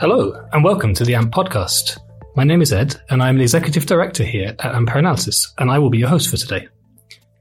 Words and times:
Hello, 0.00 0.32
and 0.54 0.64
welcome 0.64 0.94
to 0.94 1.04
the 1.04 1.14
AMP 1.14 1.30
podcast. 1.30 1.98
My 2.34 2.42
name 2.42 2.62
is 2.62 2.72
Ed, 2.72 2.98
and 3.10 3.22
I'm 3.22 3.36
the 3.36 3.42
Executive 3.42 3.84
Director 3.84 4.24
here 4.24 4.56
at 4.58 4.74
Ampere 4.74 5.00
Analysis, 5.00 5.52
and 5.58 5.70
I 5.70 5.78
will 5.78 5.90
be 5.90 5.98
your 5.98 6.08
host 6.08 6.30
for 6.30 6.38
today. 6.38 6.68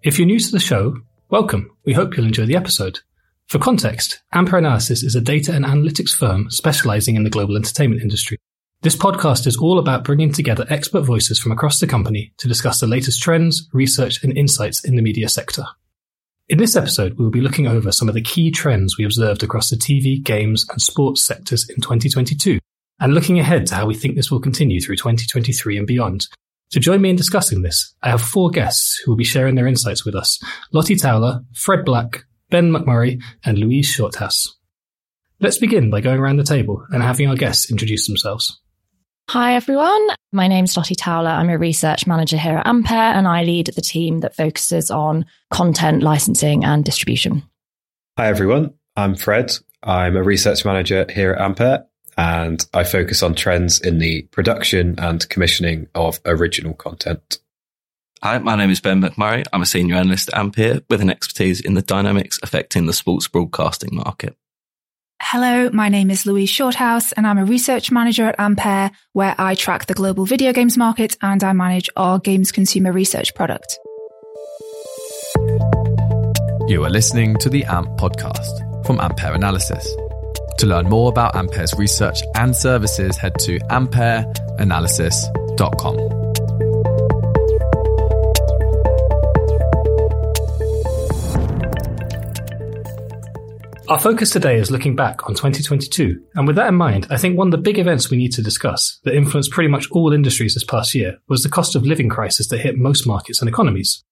If 0.04 0.20
you're 0.20 0.26
new 0.26 0.42
to 0.42 0.52
the 0.52 0.60
show, 0.60 0.98
welcome. 1.30 1.72
We 1.86 1.94
hope 1.94 2.18
you'll 2.18 2.26
enjoy 2.26 2.48
the 2.48 2.58
episode. 2.58 3.00
For 3.48 3.60
context, 3.60 4.22
Ampere 4.34 4.60
Analysis 4.60 5.04
is 5.04 5.16
a 5.16 5.22
data 5.22 5.54
and 5.54 5.64
analytics 5.64 6.10
firm 6.10 6.52
specializing 6.52 7.16
in 7.16 7.24
the 7.24 7.30
global 7.30 7.56
entertainment 7.56 8.02
industry. 8.02 8.38
This 8.82 8.98
podcast 8.98 9.48
is 9.48 9.56
all 9.56 9.80
about 9.80 10.04
bringing 10.04 10.34
together 10.34 10.66
expert 10.70 11.04
voices 11.04 11.40
from 11.40 11.54
across 11.54 11.80
the 11.80 11.88
company 11.88 12.34
to 12.40 12.50
discuss 12.50 12.82
the 12.82 12.88
latest 12.88 13.24
trends, 13.24 13.70
research, 13.72 14.22
and 14.22 14.38
insights 14.38 14.84
in 14.84 14.98
the 14.98 15.02
media 15.02 15.30
sector. 15.30 15.64
In 16.50 16.58
this 16.58 16.76
episode, 16.76 17.14
we 17.14 17.24
will 17.24 17.30
be 17.30 17.42
looking 17.42 17.68
over 17.68 17.92
some 17.92 18.10
of 18.10 18.16
the 18.16 18.24
key 18.24 18.50
trends 18.50 18.98
we 18.98 19.06
observed 19.06 19.44
across 19.44 19.70
the 19.70 19.76
TV, 19.76 20.20
games, 20.22 20.66
and 20.72 20.82
sports 20.82 21.24
sectors 21.24 21.70
in 21.70 21.76
2022, 21.76 22.58
and 23.00 23.14
looking 23.14 23.38
ahead 23.38 23.68
to 23.68 23.76
how 23.76 23.86
we 23.86 23.94
think 23.94 24.16
this 24.16 24.32
will 24.32 24.40
continue 24.40 24.82
through 24.82 24.96
2023 24.96 25.78
and 25.78 25.86
beyond. 25.86 26.26
To 26.72 26.80
join 26.80 27.02
me 27.02 27.12
in 27.12 27.16
discussing 27.16 27.62
this, 27.62 27.94
I 28.02 28.10
have 28.10 28.24
four 28.24 28.50
guests 28.50 28.98
who 28.98 29.12
will 29.12 29.16
be 29.16 29.24
sharing 29.24 29.54
their 29.54 29.68
insights 29.68 30.04
with 30.04 30.16
us 30.16 30.40
Lottie 30.72 30.96
Towler, 30.96 31.42
Fred 31.54 31.86
Black, 31.86 32.24
Ben 32.50 32.72
McMurray, 32.72 33.22
and 33.46 33.60
Louise 33.60 33.86
Shorthouse. 33.86 34.48
Let's 35.40 35.60
begin 35.60 35.92
by 35.92 36.02
going 36.02 36.18
around 36.18 36.38
the 36.38 36.44
table 36.44 36.84
and 36.90 37.04
having 37.04 37.30
our 37.30 37.36
guests 37.36 37.70
introduce 37.70 38.08
themselves. 38.08 38.60
Hi, 39.30 39.54
everyone. 39.54 40.08
My 40.32 40.48
name's 40.48 40.76
Lottie 40.76 40.96
Towler. 40.96 41.30
I'm 41.30 41.52
a 41.52 41.58
research 41.60 42.08
manager 42.08 42.36
here 42.36 42.58
at 42.58 42.66
Ampere, 42.66 42.96
and 42.98 43.28
I 43.28 43.44
lead 43.44 43.68
the 43.68 43.80
team 43.80 44.22
that 44.22 44.36
focuses 44.36 44.90
on 44.90 45.24
content 45.52 46.02
licensing 46.02 46.66
and 46.66 46.84
distribution. 46.84 47.44
Hi, 48.18 48.26
everyone. 48.26 48.74
I'm 48.96 49.14
Fred. 49.14 49.56
I'm 49.84 50.16
a 50.16 50.24
research 50.24 50.66
manager 50.66 51.06
here 51.14 51.34
at 51.34 51.42
Ampere, 51.42 51.86
and 52.18 52.66
I 52.74 52.84
focus 52.84 53.22
on 53.22 53.36
trends 53.36 53.80
in 53.80 54.00
the 54.00 54.24
production 54.32 54.96
and 54.98 55.30
commissioning 55.30 55.90
of 55.94 56.20
original 56.26 56.74
content. 56.74 57.38
Hi, 58.24 58.40
my 58.40 58.56
name 58.56 58.72
is 58.72 58.82
Ben 58.82 59.00
McMurray. 59.00 59.46
I'm 59.54 59.62
a 59.62 59.68
senior 59.68 59.94
analyst 59.94 60.30
at 60.30 60.40
Ampere 60.40 60.82
with 60.90 61.02
an 61.02 61.12
expertise 61.12 61.62
in 61.62 61.76
the 61.76 61.84
dynamics 61.84 62.40
affecting 62.42 62.88
the 62.88 62.94
sports 62.94 63.28
broadcasting 63.28 63.96
market. 63.96 64.36
Hello, 65.22 65.70
my 65.74 65.90
name 65.90 66.12
is 66.12 66.26
Louise 66.26 66.50
Shorthouse 66.50 67.12
and 67.16 67.28
I'm 67.28 67.38
a 67.38 67.44
research 67.44 67.92
manager 67.92 68.30
at 68.30 68.40
Ampere 68.40 68.90
where 69.14 69.36
I 69.38 69.54
track 69.54 69.86
the 69.86 69.94
global 69.94 70.26
video 70.26 70.54
games 70.54 70.78
market 70.78 71.18
and 71.22 71.44
I 71.44 71.52
manage 71.54 71.90
our 71.98 72.20
games 72.20 72.54
consumer 72.54 72.94
research 72.94 73.36
product. 73.36 73.78
You 76.68 76.84
are 76.86 76.90
listening 76.90 77.36
to 77.40 77.50
the 77.50 77.66
AMP 77.66 77.90
podcast 78.00 78.86
from 78.86 79.02
Ampere 79.02 79.34
Analysis. 79.34 79.86
To 80.60 80.66
learn 80.66 80.88
more 80.88 81.10
about 81.10 81.36
Ampere's 81.36 81.74
research 81.76 82.24
and 82.36 82.56
services, 82.56 83.18
head 83.18 83.38
to 83.40 83.60
ampereanalysis.com. 83.60 86.29
Our 93.90 93.98
focus 93.98 94.30
today 94.30 94.60
is 94.60 94.70
looking 94.70 94.96
back 94.96 95.28
on 95.28 95.34
2022, 95.34 96.22
and 96.36 96.46
with 96.46 96.58
that 96.58 96.68
in 96.68 96.76
mind, 96.76 97.08
I 97.10 97.18
think 97.18 97.36
one 97.36 97.48
of 97.48 97.52
the 97.52 97.58
big 97.58 97.80
events 97.80 98.12
we 98.12 98.18
need 98.18 98.32
to 98.34 98.44
discuss 98.44 99.00
that 99.04 99.16
influenced 99.16 99.50
pretty 99.50 99.68
much 99.68 99.90
all 99.90 100.14
industries 100.14 100.54
this 100.54 100.64
past 100.64 100.94
year 100.94 101.18
was 101.28 101.42
the 101.42 101.50
cost 101.50 101.76
of 101.76 101.88
living 101.88 102.08
crisis 102.08 102.50
that 102.50 102.60
hit 102.60 102.78
most 102.78 103.08
markets 103.08 103.42
and 103.42 103.50
economies. 103.50 104.04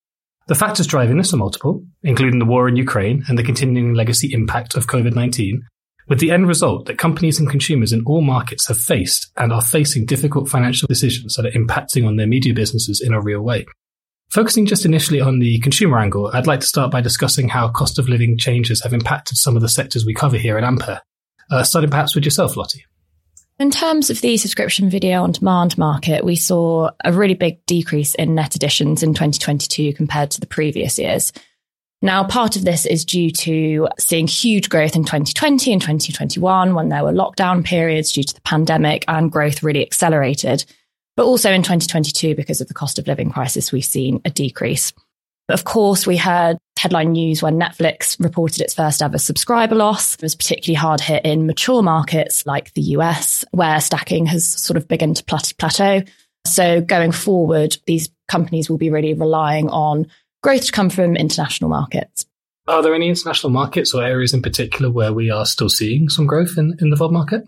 The 0.48 0.56
factors 0.56 0.88
driving 0.88 1.20
this 1.20 1.32
are 1.32 1.38
multiple, 1.38 1.86
including 2.02 2.40
the 2.40 2.46
war 2.46 2.68
in 2.68 2.76
Ukraine 2.76 3.24
and 3.30 3.38
the 3.38 3.44
continuing 3.44 3.94
legacy 3.94 4.34
impact 4.34 4.74
of 4.74 4.88
COVID-19, 4.88 5.60
with 6.08 6.20
the 6.20 6.32
end 6.32 6.48
result 6.48 6.88
that 6.88 6.98
companies 6.98 7.40
and 7.40 7.48
consumers 7.48 7.94
in 7.94 8.04
all 8.08 8.22
markets 8.22 8.68
have 8.70 8.80
faced 8.80 9.32
and 9.38 9.54
are 9.54 9.62
facing 9.62 10.08
difficult 10.08 10.50
financial 10.50 10.88
decisions 10.88 11.36
that 11.36 11.46
are 11.46 11.52
impacting 11.52 12.08
on 12.08 12.16
their 12.16 12.26
media 12.26 12.56
businesses 12.56 13.00
in 13.00 13.14
a 13.14 13.22
real 13.22 13.42
way. 13.42 13.68
Focusing 14.30 14.66
just 14.66 14.86
initially 14.86 15.22
on 15.22 15.40
the 15.40 15.60
consumer 15.60 16.00
angle, 16.00 16.30
I'd 16.34 16.48
like 16.48 16.60
to 16.60 16.66
start 16.66 16.92
by 16.92 17.02
discussing 17.02 17.48
how 17.48 17.70
cost 17.70 17.98
of 17.98 18.10
living 18.10 18.38
changes 18.38 18.84
have 18.84 18.94
impacted 18.94 19.38
some 19.38 19.56
of 19.56 19.62
the 19.62 19.70
sectors 19.70 20.06
we 20.06 20.14
cover 20.14 20.38
here 20.38 20.58
at 20.58 20.64
Ampere. 20.66 21.02
Uh, 21.50 21.64
starting 21.64 21.90
perhaps 21.90 22.14
with 22.14 22.26
yourself, 22.26 22.58
Lottie. 22.58 22.86
In 23.58 23.72
terms 23.72 24.10
of 24.10 24.22
the 24.22 24.38
subscription 24.38 24.90
video 24.90 25.24
on 25.24 25.32
demand 25.32 25.78
market, 25.78 26.24
we 26.24 26.36
saw 26.36 26.92
a 27.04 27.14
really 27.14 27.34
big 27.34 27.66
decrease 27.66 28.14
in 28.16 28.36
net 28.36 28.56
additions 28.56 29.02
in 29.02 29.14
2022 29.14 29.94
compared 29.94 30.30
to 30.32 30.42
the 30.42 30.46
previous 30.46 31.00
years. 31.00 31.32
Now, 32.02 32.24
part 32.24 32.56
of 32.56 32.64
this 32.64 32.86
is 32.86 33.06
due 33.06 33.32
to 33.32 33.88
seeing 33.98 34.28
huge 34.28 34.70
growth 34.70 34.96
in 34.96 35.04
2020 35.04 35.72
and 35.72 35.82
2021 35.82 36.76
when 36.76 36.90
there 36.90 37.04
were 37.04 37.12
lockdown 37.12 37.64
periods 37.64 38.12
due 38.12 38.24
to 38.24 38.34
the 38.36 38.42
pandemic 38.42 39.04
and 39.08 39.32
growth 39.32 39.64
really 39.64 39.82
accelerated. 39.82 40.64
But 41.18 41.26
also 41.26 41.52
in 41.52 41.64
2022, 41.64 42.36
because 42.36 42.62
of 42.62 42.68
the 42.68 42.76
cost 42.76 43.00
of 43.00 43.08
living 43.08 43.32
crisis, 43.32 43.72
we've 43.72 43.84
seen 43.84 44.22
a 44.24 44.30
decrease. 44.30 44.94
Of 45.50 45.64
course, 45.64 46.06
we 46.06 46.16
heard 46.16 46.58
headline 46.78 47.14
news 47.14 47.42
when 47.42 47.60
Netflix 47.60 48.24
reported 48.24 48.62
its 48.62 48.76
first 48.76 49.02
ever 49.02 49.18
subscriber 49.18 49.74
loss. 49.74 50.14
It 50.14 50.22
was 50.22 50.36
particularly 50.36 50.76
hard 50.76 51.02
hit 51.02 51.26
in 51.26 51.48
mature 51.48 51.82
markets 51.82 52.46
like 52.46 52.72
the 52.74 52.82
US, 52.82 53.44
where 53.50 53.82
stacking 53.82 54.28
has 54.28 54.46
sort 54.46 54.78
of 54.78 54.88
begun 54.88 55.16
to 55.16 55.56
plateau. 55.56 56.04
So 56.46 56.82
going 56.82 57.12
forward, 57.12 57.78
these 57.88 58.10
companies 58.28 58.70
will 58.70 58.78
be 58.78 58.92
really 58.92 59.16
relying 59.16 59.70
on 59.70 60.06
growth 60.44 60.66
to 60.66 60.72
come 60.72 60.92
from 60.92 61.16
international 61.16 61.72
markets. 61.72 62.28
Are 62.68 62.84
there 62.84 62.94
any 62.94 63.10
international 63.10 63.50
markets 63.50 63.92
or 63.94 64.04
areas 64.04 64.36
in 64.36 64.44
particular 64.44 64.92
where 64.92 65.14
we 65.14 65.32
are 65.32 65.48
still 65.48 65.70
seeing 65.70 66.10
some 66.10 66.28
growth 66.28 66.58
in, 66.58 66.78
in 66.80 66.92
the 66.92 66.96
VOD 66.96 67.12
market? 67.12 67.48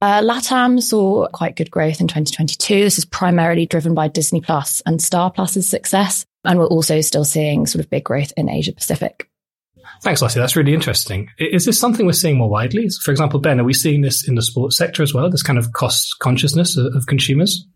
Uh, 0.00 0.20
LATAM 0.20 0.80
saw 0.80 1.26
quite 1.28 1.56
good 1.56 1.70
growth 1.70 2.00
in 2.00 2.06
2022. 2.06 2.82
This 2.82 2.98
is 2.98 3.04
primarily 3.04 3.66
driven 3.66 3.94
by 3.94 4.06
Disney 4.08 4.40
Plus 4.40 4.80
and 4.86 5.02
Star 5.02 5.30
Plus's 5.30 5.68
success. 5.68 6.24
And 6.44 6.58
we're 6.58 6.66
also 6.66 7.00
still 7.00 7.24
seeing 7.24 7.66
sort 7.66 7.84
of 7.84 7.90
big 7.90 8.04
growth 8.04 8.32
in 8.36 8.48
Asia 8.48 8.72
Pacific. 8.72 9.28
Thanks, 10.02 10.22
Lottie. 10.22 10.38
That's 10.38 10.54
really 10.54 10.74
interesting. 10.74 11.28
Is 11.38 11.64
this 11.64 11.80
something 11.80 12.06
we're 12.06 12.12
seeing 12.12 12.36
more 12.36 12.48
widely? 12.48 12.88
For 12.88 13.10
example, 13.10 13.40
Ben, 13.40 13.58
are 13.58 13.64
we 13.64 13.74
seeing 13.74 14.02
this 14.02 14.28
in 14.28 14.36
the 14.36 14.42
sports 14.42 14.76
sector 14.76 15.02
as 15.02 15.12
well? 15.12 15.28
This 15.28 15.42
kind 15.42 15.58
of 15.58 15.72
cost 15.72 16.18
consciousness 16.20 16.76
of, 16.76 16.94
of 16.94 17.06
consumers? 17.06 17.66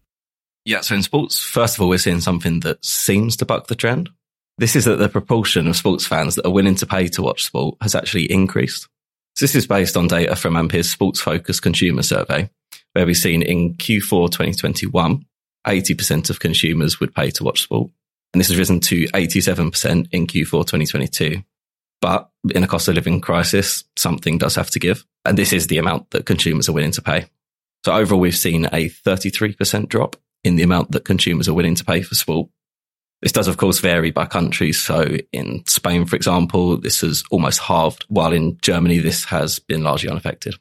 Yeah. 0.65 0.83
So 0.83 0.95
in 0.95 1.03
sports, 1.03 1.41
first 1.41 1.77
of 1.77 1.83
all, 1.83 1.89
we're 1.89 1.99
seeing 1.99 2.21
something 2.21 2.61
that 2.61 2.85
seems 2.85 3.37
to 3.39 3.45
buck 3.45 3.67
the 3.67 3.75
trend. 3.75 4.11
This 4.59 4.77
is 4.77 4.85
that 4.85 4.97
the 4.97 5.09
proportion 5.09 5.67
of 5.67 5.77
sports 5.77 6.07
fans 6.07 6.37
that 6.37 6.47
are 6.47 6.53
willing 6.53 6.77
to 6.77 6.87
pay 6.87 7.09
to 7.09 7.23
watch 7.23 7.45
sport 7.45 7.77
has 7.81 7.97
actually 7.97 8.31
increased. 8.31 8.87
So 9.35 9.45
this 9.45 9.55
is 9.55 9.67
based 9.67 9.97
on 9.97 10.09
data 10.09 10.37
from 10.37 10.57
Ampere's 10.57 10.91
sports 10.91 11.21
Focus 11.21 11.59
consumer 11.59 12.03
survey, 12.03 12.51
where 12.93 13.07
we've 13.07 13.17
seen 13.17 13.43
in 13.43 13.75
Q4 13.75 14.31
2021, 14.31 15.25
80% 15.67 16.31
of 16.31 16.41
consumers 16.41 17.01
would 17.01 17.15
pay 17.15 17.31
to 17.31 17.45
watch 17.45 17.63
sport. 17.63 17.91
And 18.35 18.41
this 18.41 18.49
has 18.49 18.59
risen 18.59 18.81
to 18.81 19.07
87% 19.09 20.09
in 20.13 20.27
Q4 20.27 20.51
2022. 20.51 21.43
But 22.01 22.29
in 22.55 22.65
a 22.65 22.67
cost 22.67 22.89
of 22.89 22.95
living 22.95 23.21
crisis, 23.21 23.85
something 23.97 24.37
does 24.37 24.57
have 24.57 24.71
to 24.71 24.79
give. 24.79 25.05
And 25.25 25.39
this 25.39 25.53
is 25.53 25.69
the 25.69 25.79
amount 25.79 26.11
that 26.11 26.27
consumers 26.27 26.69
are 26.69 26.73
willing 26.73 26.91
to 26.93 27.03
pay. 27.03 27.27
So 27.85 27.93
overall, 27.93 28.21
we've 28.21 28.37
seen 28.37 28.67
a 28.67 28.89
33% 28.89 29.89
drop 29.89 30.17
in 30.45 30.57
the 30.57 30.63
amount 30.63 30.93
that 30.93 31.05
consumers 31.05 31.49
are 31.49 31.55
willing 31.55 31.77
to 31.77 31.85
pay 31.85 32.03
for 32.03 32.15
sport 32.15 32.49
this 33.23 33.33
does, 33.33 33.47
of 33.47 33.57
course, 33.57 33.79
vary 33.79 34.11
by 34.11 34.27
country. 34.27 34.73
So 34.73 35.17
in 35.33 35.65
Spain, 35.67 36.05
for 36.05 36.17
example, 36.17 36.77
this 36.77 37.01
has 37.03 37.23
almost 37.31 37.61
halved, 37.61 38.05
while 38.09 38.33
in 38.33 38.59
Germany, 38.63 38.99
this 38.99 39.25
has 39.27 39.61
been 39.61 39.85
largely 39.85 40.11
unaffected. 40.11 40.57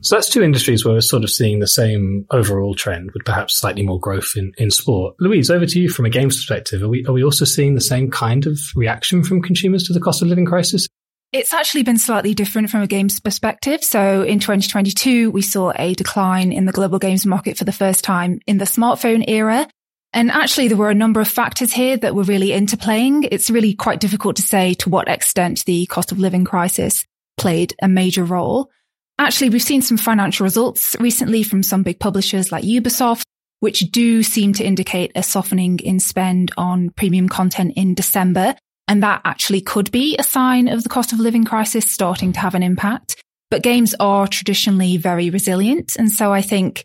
So 0.00 0.16
that's 0.16 0.28
two 0.28 0.42
industries 0.42 0.84
where 0.84 0.94
we're 0.94 1.00
sort 1.00 1.24
of 1.24 1.30
seeing 1.30 1.60
the 1.60 1.66
same 1.66 2.26
overall 2.30 2.74
trend 2.74 3.12
with 3.12 3.24
perhaps 3.24 3.58
slightly 3.58 3.82
more 3.82 3.98
growth 3.98 4.32
in, 4.36 4.52
in 4.58 4.70
sport. 4.70 5.14
Louise, 5.18 5.50
over 5.50 5.64
to 5.64 5.80
you 5.80 5.88
from 5.88 6.04
a 6.04 6.10
games 6.10 6.36
perspective. 6.36 6.82
Are 6.82 6.88
we, 6.88 7.06
are 7.06 7.12
we 7.12 7.24
also 7.24 7.46
seeing 7.46 7.74
the 7.74 7.80
same 7.80 8.10
kind 8.10 8.46
of 8.46 8.58
reaction 8.76 9.24
from 9.24 9.40
consumers 9.40 9.84
to 9.84 9.94
the 9.94 10.00
cost 10.00 10.20
of 10.20 10.28
living 10.28 10.44
crisis? 10.44 10.86
It's 11.32 11.54
actually 11.54 11.84
been 11.84 11.98
slightly 11.98 12.34
different 12.34 12.70
from 12.70 12.82
a 12.82 12.86
games 12.86 13.18
perspective. 13.18 13.82
So 13.82 14.22
in 14.22 14.40
2022, 14.40 15.30
we 15.30 15.42
saw 15.42 15.72
a 15.74 15.94
decline 15.94 16.52
in 16.52 16.66
the 16.66 16.72
global 16.72 16.98
games 16.98 17.24
market 17.24 17.56
for 17.56 17.64
the 17.64 17.72
first 17.72 18.04
time 18.04 18.40
in 18.46 18.58
the 18.58 18.66
smartphone 18.66 19.24
era. 19.26 19.66
And 20.14 20.30
actually, 20.30 20.68
there 20.68 20.76
were 20.76 20.90
a 20.90 20.94
number 20.94 21.20
of 21.20 21.26
factors 21.26 21.72
here 21.72 21.96
that 21.96 22.14
were 22.14 22.22
really 22.22 22.50
interplaying. 22.50 23.28
It's 23.32 23.50
really 23.50 23.74
quite 23.74 23.98
difficult 23.98 24.36
to 24.36 24.42
say 24.42 24.74
to 24.74 24.88
what 24.88 25.08
extent 25.08 25.64
the 25.64 25.86
cost 25.86 26.12
of 26.12 26.20
living 26.20 26.44
crisis 26.44 27.04
played 27.36 27.74
a 27.82 27.88
major 27.88 28.22
role. 28.22 28.70
Actually, 29.18 29.50
we've 29.50 29.60
seen 29.60 29.82
some 29.82 29.96
financial 29.96 30.44
results 30.44 30.94
recently 31.00 31.42
from 31.42 31.64
some 31.64 31.82
big 31.82 31.98
publishers 31.98 32.52
like 32.52 32.62
Ubisoft, 32.62 33.24
which 33.58 33.80
do 33.90 34.22
seem 34.22 34.52
to 34.52 34.64
indicate 34.64 35.10
a 35.16 35.22
softening 35.22 35.80
in 35.80 35.98
spend 35.98 36.52
on 36.56 36.90
premium 36.90 37.28
content 37.28 37.72
in 37.74 37.94
December. 37.94 38.54
And 38.86 39.02
that 39.02 39.20
actually 39.24 39.62
could 39.62 39.90
be 39.90 40.16
a 40.16 40.22
sign 40.22 40.68
of 40.68 40.84
the 40.84 40.88
cost 40.88 41.12
of 41.12 41.18
living 41.18 41.44
crisis 41.44 41.90
starting 41.90 42.32
to 42.34 42.40
have 42.40 42.54
an 42.54 42.62
impact. 42.62 43.20
But 43.50 43.64
games 43.64 43.96
are 43.98 44.28
traditionally 44.28 44.96
very 44.96 45.30
resilient. 45.30 45.96
And 45.96 46.10
so 46.10 46.32
I 46.32 46.40
think 46.40 46.84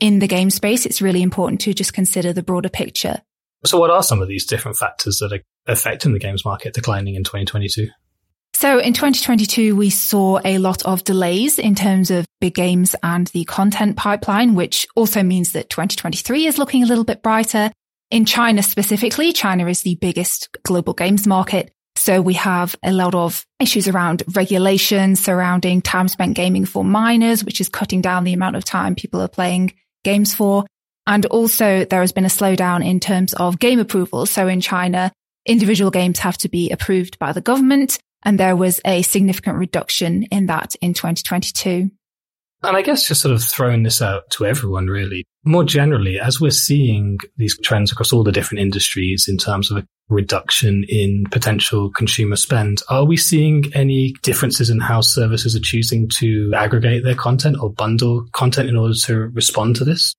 in 0.00 0.18
the 0.18 0.28
game 0.28 0.50
space, 0.50 0.86
it's 0.86 1.02
really 1.02 1.22
important 1.22 1.60
to 1.62 1.74
just 1.74 1.92
consider 1.92 2.32
the 2.32 2.42
broader 2.42 2.68
picture. 2.68 3.22
So, 3.64 3.78
what 3.78 3.90
are 3.90 4.02
some 4.02 4.22
of 4.22 4.28
these 4.28 4.46
different 4.46 4.76
factors 4.76 5.18
that 5.18 5.32
are 5.32 5.40
affecting 5.66 6.12
the 6.12 6.20
games 6.20 6.44
market 6.44 6.74
declining 6.74 7.14
in 7.14 7.24
2022? 7.24 7.88
So 8.58 8.80
in 8.80 8.92
2022, 8.92 9.76
we 9.76 9.88
saw 9.88 10.40
a 10.44 10.58
lot 10.58 10.84
of 10.84 11.04
delays 11.04 11.60
in 11.60 11.76
terms 11.76 12.10
of 12.10 12.26
big 12.40 12.56
games 12.56 12.96
and 13.04 13.28
the 13.28 13.44
content 13.44 13.96
pipeline, 13.96 14.56
which 14.56 14.84
also 14.96 15.22
means 15.22 15.52
that 15.52 15.70
2023 15.70 16.46
is 16.46 16.58
looking 16.58 16.82
a 16.82 16.86
little 16.86 17.04
bit 17.04 17.22
brighter. 17.22 17.70
In 18.10 18.24
China 18.24 18.64
specifically, 18.64 19.32
China 19.32 19.68
is 19.68 19.82
the 19.82 19.94
biggest 19.94 20.48
global 20.64 20.92
games 20.92 21.24
market. 21.24 21.70
So 21.94 22.20
we 22.20 22.34
have 22.34 22.74
a 22.82 22.90
lot 22.90 23.14
of 23.14 23.46
issues 23.60 23.86
around 23.86 24.24
regulation 24.34 25.14
surrounding 25.14 25.80
time 25.80 26.08
spent 26.08 26.34
gaming 26.34 26.64
for 26.64 26.82
minors, 26.82 27.44
which 27.44 27.60
is 27.60 27.68
cutting 27.68 28.00
down 28.00 28.24
the 28.24 28.32
amount 28.32 28.56
of 28.56 28.64
time 28.64 28.96
people 28.96 29.20
are 29.20 29.28
playing 29.28 29.74
games 30.04 30.34
for. 30.34 30.64
And 31.06 31.24
also 31.26 31.84
there 31.84 32.00
has 32.00 32.12
been 32.12 32.24
a 32.24 32.28
slowdown 32.28 32.84
in 32.84 33.00
terms 33.00 33.32
of 33.34 33.58
game 33.58 33.80
approvals. 33.80 34.30
So 34.30 34.46
in 34.46 34.60
China, 34.60 35.12
individual 35.46 35.90
games 35.90 36.18
have 36.20 36.36
to 36.38 36.48
be 36.48 36.70
approved 36.70 37.18
by 37.18 37.32
the 37.32 37.40
government. 37.40 37.98
And 38.24 38.38
there 38.38 38.56
was 38.56 38.80
a 38.84 39.02
significant 39.02 39.56
reduction 39.56 40.24
in 40.24 40.46
that 40.46 40.74
in 40.82 40.92
2022. 40.92 41.90
And 42.62 42.76
I 42.76 42.82
guess 42.82 43.06
just 43.06 43.20
sort 43.20 43.34
of 43.34 43.42
throwing 43.42 43.84
this 43.84 44.02
out 44.02 44.28
to 44.30 44.44
everyone 44.44 44.88
really, 44.88 45.24
more 45.44 45.62
generally, 45.62 46.18
as 46.18 46.40
we're 46.40 46.50
seeing 46.50 47.18
these 47.36 47.56
trends 47.60 47.92
across 47.92 48.12
all 48.12 48.24
the 48.24 48.32
different 48.32 48.60
industries 48.60 49.28
in 49.28 49.36
terms 49.36 49.70
of 49.70 49.78
a 49.78 49.86
reduction 50.08 50.84
in 50.88 51.24
potential 51.30 51.90
consumer 51.90 52.34
spend, 52.34 52.82
are 52.88 53.04
we 53.04 53.16
seeing 53.16 53.64
any 53.74 54.12
differences 54.22 54.70
in 54.70 54.80
how 54.80 55.00
services 55.00 55.54
are 55.54 55.60
choosing 55.60 56.08
to 56.08 56.52
aggregate 56.56 57.04
their 57.04 57.14
content 57.14 57.56
or 57.62 57.70
bundle 57.70 58.26
content 58.32 58.68
in 58.68 58.76
order 58.76 58.94
to 58.94 59.28
respond 59.28 59.76
to 59.76 59.84
this? 59.84 60.14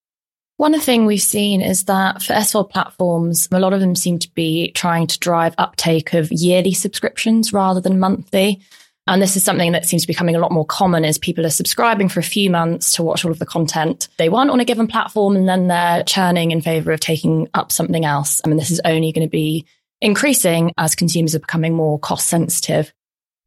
One 0.56 0.77
thing 0.80 1.06
we've 1.06 1.21
seen 1.21 1.62
is 1.62 1.86
that 1.86 2.21
for 2.21 2.33
SVOD 2.33 2.69
platforms, 2.69 3.47
a 3.51 3.59
lot 3.59 3.71
of 3.71 3.80
them 3.80 3.95
seem 3.95 4.19
to 4.19 4.30
be 4.33 4.71
trying 4.71 5.07
to 5.07 5.19
drive 5.19 5.56
uptake 5.57 6.13
of 6.13 6.31
yearly 6.31 6.74
subscriptions 6.74 7.53
rather 7.53 7.80
than 7.80 7.97
monthly. 7.97 8.62
And 9.10 9.24
this 9.24 9.36
is 9.36 9.44
something 9.44 9.72
that 9.72 9.86
seems 9.86 10.04
to 10.04 10.08
be 10.08 10.14
becoming 10.14 10.36
a 10.36 10.40
lot 10.40 10.52
more 10.52 10.66
common 10.66 11.04
as 11.04 11.18
people 11.18 11.44
are 11.44 11.50
subscribing 11.50 12.10
for 12.10 12.20
a 12.20 12.24
few 12.24 12.52
months 12.52 12.92
to 12.94 13.04
watch 13.04 13.26
all 13.26 13.32
of 13.32 13.40
the 13.40 13.46
content 13.46 14.08
they 14.18 14.30
want 14.30 14.52
on 14.52 14.60
a 14.60 14.66
given 14.66 14.86
platform. 14.86 15.36
And 15.36 15.50
then 15.50 15.68
they're 15.68 16.04
churning 16.04 16.52
in 16.52 16.62
favor 16.62 16.92
of 16.92 17.00
taking 17.00 17.48
up 17.56 17.72
something 17.72 18.06
else. 18.06 18.40
I 18.46 18.48
mean, 18.50 18.58
this 18.58 18.70
is 18.70 18.80
only 18.86 19.12
going 19.12 19.26
to 19.28 19.32
be 19.32 19.66
increasing 20.00 20.74
as 20.78 20.94
consumers 20.94 21.34
are 21.34 21.40
becoming 21.40 21.74
more 21.74 21.98
cost 21.98 22.28
sensitive. 22.28 22.94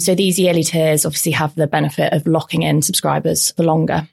So 0.01 0.17
these 0.17 0.37
yearly 0.37 0.65
tiers 0.65 1.07
obviously 1.07 1.33
have 1.33 1.55
the 1.55 1.69
benefit 1.69 2.13
of 2.13 2.27
locking 2.27 2.63
in 2.63 2.83
subscribers 2.83 3.53
for 3.53 3.63
longer. 3.63 4.09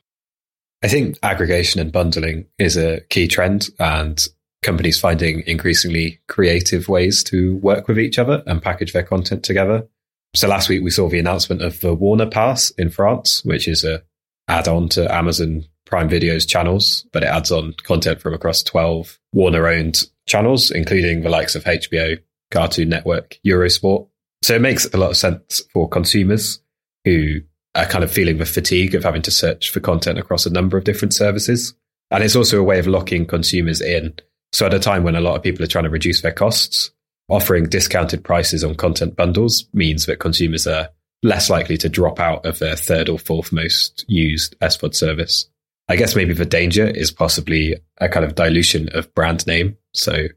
I 0.84 0.88
think 0.88 1.18
aggregation 1.24 1.81
and 1.81 1.92
bundling 1.92 2.46
is 2.60 2.78
a 2.78 3.01
key 3.10 3.28
trend 3.28 3.69
and 3.80 4.24
companies 4.62 5.00
finding 5.00 5.42
increasingly 5.48 6.19
creative 6.28 6.90
ways 6.90 7.24
to 7.24 7.56
work 7.56 7.88
with 7.88 7.98
each 7.98 8.19
other 8.19 8.44
and 8.46 8.62
package 8.62 8.94
their 8.94 9.01
content 9.01 9.44
together. 9.44 9.88
So 10.35 10.47
last 10.47 10.69
week 10.69 10.83
we 10.83 10.91
saw 10.91 11.09
the 11.09 11.19
announcement 11.19 11.61
of 11.61 11.79
the 11.81 11.93
Warner 11.93 12.27
Pass 12.27 12.71
in 12.71 12.89
France, 12.89 13.43
which 13.43 13.67
is 13.67 13.83
a 13.83 14.03
add-on 14.47 14.89
to 14.89 15.11
Amazon 15.13 15.65
Prime 15.85 16.09
Video's 16.09 16.45
channels, 16.45 17.05
but 17.11 17.23
it 17.23 17.27
adds 17.27 17.51
on 17.51 17.73
content 17.83 18.21
from 18.21 18.33
across 18.33 18.61
12 18.63 19.19
Warner 19.33 19.67
owned 19.67 20.03
channels, 20.27 20.69
including 20.69 21.21
the 21.21 21.29
likes 21.29 21.55
of 21.55 21.63
HBO, 21.63 22.19
Cartoon 22.51 22.89
Network, 22.89 23.39
Eurosport. 23.45 24.07
So 24.43 24.55
it 24.55 24.61
makes 24.61 24.85
a 24.93 24.97
lot 24.97 25.09
of 25.09 25.17
sense 25.17 25.61
for 25.73 25.89
consumers 25.89 26.59
who 27.05 27.41
are 27.75 27.85
kind 27.85 28.03
of 28.03 28.11
feeling 28.11 28.37
the 28.37 28.45
fatigue 28.45 28.95
of 28.95 29.03
having 29.03 29.21
to 29.23 29.31
search 29.31 29.71
for 29.71 29.79
content 29.79 30.19
across 30.19 30.45
a 30.45 30.51
number 30.51 30.77
of 30.77 30.83
different 30.83 31.13
services. 31.13 31.73
And 32.11 32.23
it's 32.23 32.35
also 32.35 32.59
a 32.59 32.63
way 32.63 32.79
of 32.79 32.87
locking 32.87 33.25
consumers 33.25 33.81
in. 33.81 34.13
So 34.51 34.65
at 34.65 34.73
a 34.73 34.79
time 34.79 35.03
when 35.03 35.15
a 35.15 35.21
lot 35.21 35.35
of 35.35 35.43
people 35.43 35.63
are 35.63 35.67
trying 35.67 35.83
to 35.83 35.89
reduce 35.89 36.21
their 36.21 36.31
costs, 36.31 36.91
offering 37.29 37.65
discounted 37.65 38.23
prices 38.23 38.63
on 38.63 38.75
content 38.75 39.15
bundles 39.15 39.67
means 39.73 40.05
that 40.05 40.19
consumers 40.19 40.67
are 40.67 40.89
less 41.21 41.49
likely 41.49 41.77
to 41.77 41.89
drop 41.89 42.19
out 42.19 42.45
of 42.45 42.59
their 42.59 42.75
third 42.75 43.09
or 43.09 43.19
fourth 43.19 43.51
most 43.51 44.05
used 44.07 44.59
SVOD 44.59 44.95
service. 44.95 45.49
I 45.87 45.95
guess 45.95 46.15
maybe 46.15 46.33
the 46.33 46.45
danger 46.45 46.85
is 46.85 47.11
possibly 47.11 47.75
a 47.97 48.09
kind 48.09 48.25
of 48.25 48.35
dilution 48.35 48.89
of 48.93 49.13
brand 49.15 49.45
name. 49.47 49.77
So 49.93 50.27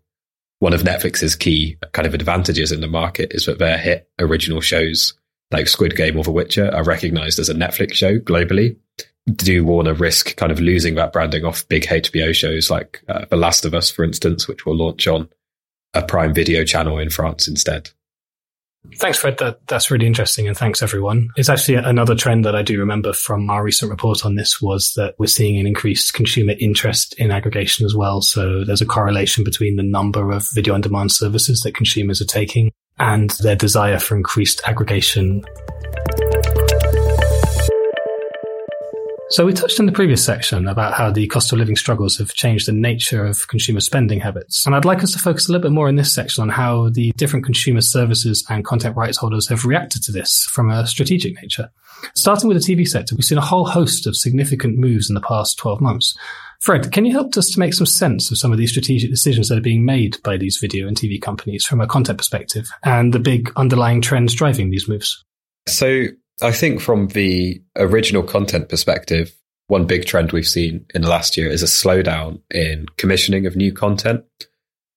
one 0.58 0.72
of 0.72 0.82
Netflix's 0.82 1.36
key 1.36 1.76
kind 1.92 2.06
of 2.06 2.14
advantages 2.14 2.72
in 2.72 2.80
the 2.80 2.88
market 2.88 3.32
is 3.32 3.46
that 3.46 3.58
their 3.58 3.78
hit 3.78 4.08
original 4.18 4.60
shows 4.60 5.14
like 5.50 5.68
Squid 5.68 5.96
Game 5.96 6.16
or 6.16 6.24
The 6.24 6.32
Witcher 6.32 6.74
are 6.74 6.84
recognized 6.84 7.38
as 7.38 7.48
a 7.48 7.54
Netflix 7.54 7.94
show 7.94 8.18
globally. 8.18 8.76
Do 9.26 9.64
Warner 9.64 9.94
risk 9.94 10.36
kind 10.36 10.50
of 10.50 10.60
losing 10.60 10.94
that 10.96 11.12
branding 11.12 11.44
off 11.44 11.68
big 11.68 11.84
HBO 11.84 12.34
shows 12.34 12.70
like 12.70 13.02
uh, 13.08 13.26
The 13.28 13.36
Last 13.36 13.64
of 13.64 13.74
Us, 13.74 13.90
for 13.90 14.04
instance, 14.04 14.48
which 14.48 14.64
will 14.64 14.76
launch 14.76 15.06
on 15.06 15.28
a 15.94 16.02
Prime 16.02 16.34
Video 16.34 16.64
channel 16.64 16.98
in 16.98 17.10
France 17.10 17.48
instead? 17.48 17.90
Thanks, 18.96 19.18
Fred. 19.18 19.38
That, 19.38 19.66
that's 19.68 19.90
really 19.90 20.06
interesting. 20.06 20.48
And 20.48 20.56
thanks, 20.56 20.82
everyone. 20.82 21.30
It's 21.36 21.48
actually 21.48 21.76
another 21.76 22.16
trend 22.16 22.44
that 22.44 22.56
I 22.56 22.62
do 22.62 22.80
remember 22.80 23.12
from 23.12 23.48
our 23.48 23.62
recent 23.62 23.90
report 23.90 24.26
on 24.26 24.34
this 24.34 24.60
was 24.60 24.92
that 24.96 25.14
we're 25.18 25.26
seeing 25.26 25.58
an 25.58 25.66
increased 25.66 26.14
consumer 26.14 26.54
interest 26.58 27.14
in 27.16 27.30
aggregation 27.30 27.86
as 27.86 27.94
well. 27.94 28.22
So 28.22 28.64
there's 28.64 28.80
a 28.80 28.86
correlation 28.86 29.44
between 29.44 29.76
the 29.76 29.84
number 29.84 30.32
of 30.32 30.48
video 30.52 30.74
on 30.74 30.80
demand 30.80 31.12
services 31.12 31.60
that 31.60 31.76
consumers 31.76 32.20
are 32.20 32.26
taking 32.26 32.72
and 32.98 33.30
their 33.42 33.56
desire 33.56 33.98
for 33.98 34.16
increased 34.16 34.60
aggregation. 34.66 35.44
So 39.32 39.46
we 39.46 39.54
touched 39.54 39.80
in 39.80 39.86
the 39.86 39.92
previous 39.92 40.22
section 40.22 40.68
about 40.68 40.92
how 40.92 41.10
the 41.10 41.26
cost 41.26 41.54
of 41.54 41.58
living 41.58 41.74
struggles 41.74 42.18
have 42.18 42.34
changed 42.34 42.68
the 42.68 42.72
nature 42.72 43.24
of 43.24 43.48
consumer 43.48 43.80
spending 43.80 44.20
habits. 44.20 44.66
And 44.66 44.74
I'd 44.74 44.84
like 44.84 45.02
us 45.02 45.14
to 45.14 45.18
focus 45.18 45.48
a 45.48 45.52
little 45.52 45.62
bit 45.62 45.74
more 45.74 45.88
in 45.88 45.96
this 45.96 46.14
section 46.14 46.42
on 46.42 46.50
how 46.50 46.90
the 46.90 47.12
different 47.12 47.46
consumer 47.46 47.80
services 47.80 48.44
and 48.50 48.62
content 48.62 48.94
rights 48.94 49.16
holders 49.16 49.48
have 49.48 49.64
reacted 49.64 50.02
to 50.02 50.12
this 50.12 50.46
from 50.50 50.68
a 50.68 50.86
strategic 50.86 51.40
nature. 51.40 51.70
Starting 52.14 52.46
with 52.46 52.62
the 52.62 52.76
TV 52.76 52.86
sector, 52.86 53.14
we've 53.14 53.24
seen 53.24 53.38
a 53.38 53.40
whole 53.40 53.64
host 53.64 54.06
of 54.06 54.18
significant 54.18 54.76
moves 54.76 55.08
in 55.08 55.14
the 55.14 55.20
past 55.22 55.56
12 55.56 55.80
months. 55.80 56.14
Fred, 56.60 56.92
can 56.92 57.06
you 57.06 57.12
help 57.12 57.34
us 57.38 57.48
to 57.52 57.58
make 57.58 57.72
some 57.72 57.86
sense 57.86 58.30
of 58.30 58.36
some 58.36 58.52
of 58.52 58.58
these 58.58 58.70
strategic 58.70 59.08
decisions 59.08 59.48
that 59.48 59.56
are 59.56 59.62
being 59.62 59.86
made 59.86 60.18
by 60.22 60.36
these 60.36 60.58
video 60.58 60.86
and 60.86 60.94
TV 60.94 61.18
companies 61.18 61.64
from 61.64 61.80
a 61.80 61.86
content 61.86 62.18
perspective 62.18 62.68
and 62.84 63.14
the 63.14 63.18
big 63.18 63.50
underlying 63.56 64.02
trends 64.02 64.34
driving 64.34 64.68
these 64.68 64.88
moves? 64.88 65.24
So, 65.66 66.08
I 66.40 66.52
think 66.52 66.80
from 66.80 67.08
the 67.08 67.62
original 67.76 68.22
content 68.22 68.68
perspective, 68.68 69.32
one 69.66 69.86
big 69.86 70.04
trend 70.06 70.32
we've 70.32 70.46
seen 70.46 70.86
in 70.94 71.02
the 71.02 71.08
last 71.08 71.36
year 71.36 71.48
is 71.48 71.62
a 71.62 71.66
slowdown 71.66 72.40
in 72.50 72.86
commissioning 72.96 73.46
of 73.46 73.56
new 73.56 73.72
content. 73.72 74.24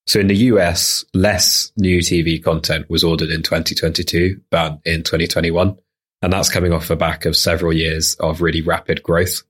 So 0.07 0.19
in 0.19 0.27
the 0.27 0.35
US, 0.35 1.03
less 1.13 1.71
new 1.77 1.99
TV 1.99 2.43
content 2.43 2.89
was 2.89 3.03
ordered 3.03 3.29
in 3.29 3.41
2022 3.41 4.41
than 4.51 4.79
in 4.85 5.03
2021. 5.03 5.77
And 6.21 6.33
that's 6.33 6.49
coming 6.49 6.73
off 6.73 6.87
the 6.87 6.95
back 6.95 7.25
of 7.25 7.35
several 7.35 7.73
years 7.73 8.15
of 8.19 8.41
really 8.41 8.61
rapid 8.61 9.03
growth. 9.03 9.43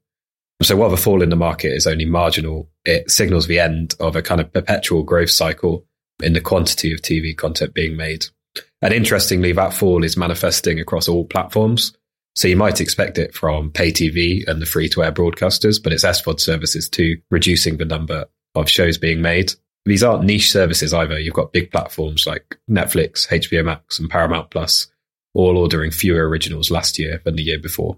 So 0.62 0.76
while 0.76 0.90
the 0.90 0.98
fall 0.98 1.22
in 1.22 1.30
the 1.30 1.36
market 1.36 1.74
is 1.74 1.88
only 1.88 2.06
marginal, 2.06 2.70
it 2.86 3.12
signals 3.12 3.48
the 3.48 3.60
end 3.60 3.96
of 4.00 4.16
a 4.16 4.22
kind 4.22 4.40
of 4.40 4.54
perpetual 4.54 5.04
growth 5.04 5.30
cycle 5.30 5.86
in 6.24 6.34
the 6.34 6.42
quantity 6.42 6.94
of 6.94 7.02
TV 7.02 7.36
content 7.36 7.74
being 7.74 7.98
made. 7.98 8.28
And 8.82 8.94
interestingly, 8.94 9.52
that 9.54 9.74
fall 9.74 10.04
is 10.04 10.18
manifesting 10.18 10.80
across 10.80 11.08
all 11.08 11.26
platforms. 11.26 11.96
So 12.36 12.48
you 12.48 12.58
might 12.58 12.82
expect 12.82 13.18
it 13.18 13.34
from 13.34 13.72
pay 13.72 13.92
TV 13.92 14.46
and 14.48 14.62
the 14.62 14.66
free 14.66 14.90
to 14.90 15.04
air 15.04 15.12
broadcasters, 15.12 15.82
but 15.82 15.94
it's 15.94 16.04
SVOD 16.04 16.40
services 16.40 16.90
too, 16.90 17.22
reducing 17.32 17.78
the 17.78 17.86
number 17.86 18.26
of 18.56 18.70
shows 18.70 18.98
being 18.98 19.22
made. 19.22 19.54
These 19.86 20.04
aren't 20.04 20.26
niche 20.26 20.52
services 20.52 20.94
either. 20.94 21.20
You've 21.20 21.34
got 21.34 21.54
big 21.54 21.72
platforms 21.72 22.28
like 22.28 22.58
Netflix, 22.70 23.28
HBO 23.28 23.64
Max 23.64 24.00
and 24.00 24.10
Paramount 24.10 24.50
Plus, 24.50 24.88
all 25.34 25.58
ordering 25.58 25.92
fewer 25.92 26.28
originals 26.28 26.72
last 26.72 27.00
year 27.00 27.22
than 27.24 27.36
the 27.36 27.44
year 27.44 27.60
before. 27.60 27.98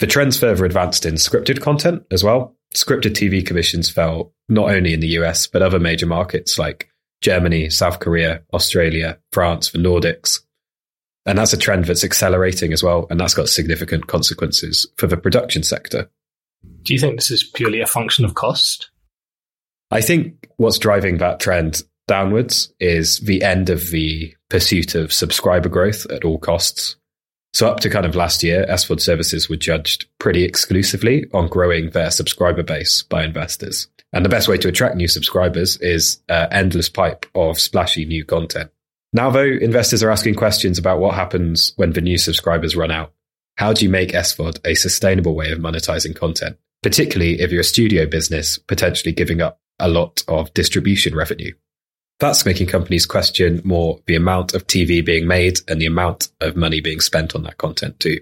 The 0.00 0.06
trends 0.06 0.38
further 0.38 0.64
advanced 0.64 1.06
in 1.06 1.14
scripted 1.14 1.60
content 1.60 2.04
as 2.10 2.24
well. 2.24 2.56
Scripted 2.74 3.12
TV 3.12 3.46
commissions 3.46 3.88
fell 3.88 4.32
not 4.48 4.70
only 4.70 4.92
in 4.92 5.00
the 5.00 5.16
US, 5.18 5.46
but 5.46 5.62
other 5.62 5.78
major 5.78 6.06
markets 6.06 6.58
like 6.58 6.90
Germany, 7.24 7.70
South 7.70 8.00
Korea, 8.00 8.42
Australia, 8.52 9.18
France, 9.32 9.70
the 9.70 9.78
Nordics. 9.78 10.40
And 11.24 11.38
that's 11.38 11.54
a 11.54 11.56
trend 11.56 11.86
that's 11.86 12.04
accelerating 12.04 12.74
as 12.74 12.82
well. 12.82 13.06
And 13.08 13.18
that's 13.18 13.32
got 13.32 13.48
significant 13.48 14.08
consequences 14.08 14.86
for 14.98 15.06
the 15.06 15.16
production 15.16 15.62
sector. 15.62 16.10
Do 16.82 16.92
you 16.92 17.00
think 17.00 17.16
this 17.16 17.30
is 17.30 17.42
purely 17.42 17.80
a 17.80 17.86
function 17.86 18.26
of 18.26 18.34
cost? 18.34 18.90
I 19.90 20.02
think 20.02 20.50
what's 20.58 20.78
driving 20.78 21.16
that 21.18 21.40
trend 21.40 21.82
downwards 22.06 22.70
is 22.78 23.20
the 23.20 23.42
end 23.42 23.70
of 23.70 23.88
the 23.88 24.34
pursuit 24.50 24.94
of 24.94 25.10
subscriber 25.10 25.70
growth 25.70 26.04
at 26.10 26.26
all 26.26 26.38
costs. 26.38 26.96
So 27.54 27.68
up 27.68 27.78
to 27.80 27.90
kind 27.90 28.04
of 28.04 28.16
last 28.16 28.42
year, 28.42 28.66
SVOD 28.68 29.00
services 29.00 29.48
were 29.48 29.56
judged 29.56 30.06
pretty 30.18 30.42
exclusively 30.42 31.26
on 31.32 31.46
growing 31.46 31.90
their 31.90 32.10
subscriber 32.10 32.64
base 32.64 33.04
by 33.04 33.24
investors. 33.24 33.86
And 34.12 34.24
the 34.24 34.28
best 34.28 34.48
way 34.48 34.58
to 34.58 34.68
attract 34.68 34.96
new 34.96 35.06
subscribers 35.06 35.76
is 35.76 36.20
an 36.28 36.48
endless 36.50 36.88
pipe 36.88 37.26
of 37.36 37.60
splashy 37.60 38.06
new 38.06 38.24
content. 38.24 38.70
Now, 39.12 39.30
though, 39.30 39.44
investors 39.44 40.02
are 40.02 40.10
asking 40.10 40.34
questions 40.34 40.78
about 40.78 40.98
what 40.98 41.14
happens 41.14 41.72
when 41.76 41.92
the 41.92 42.00
new 42.00 42.18
subscribers 42.18 42.74
run 42.74 42.90
out. 42.90 43.12
How 43.56 43.72
do 43.72 43.84
you 43.84 43.88
make 43.88 44.10
SVOD 44.10 44.58
a 44.64 44.74
sustainable 44.74 45.36
way 45.36 45.52
of 45.52 45.60
monetizing 45.60 46.16
content, 46.16 46.56
particularly 46.82 47.40
if 47.40 47.52
you're 47.52 47.60
a 47.60 47.64
studio 47.64 48.04
business 48.06 48.58
potentially 48.58 49.12
giving 49.12 49.40
up 49.40 49.60
a 49.78 49.88
lot 49.88 50.24
of 50.26 50.52
distribution 50.54 51.14
revenue? 51.14 51.52
That's 52.20 52.46
making 52.46 52.68
companies 52.68 53.06
question 53.06 53.60
more 53.64 54.00
the 54.06 54.14
amount 54.14 54.54
of 54.54 54.66
TV 54.66 55.04
being 55.04 55.26
made 55.26 55.58
and 55.68 55.80
the 55.80 55.86
amount 55.86 56.28
of 56.40 56.56
money 56.56 56.80
being 56.80 57.00
spent 57.00 57.34
on 57.34 57.42
that 57.42 57.58
content 57.58 57.98
too. 57.98 58.20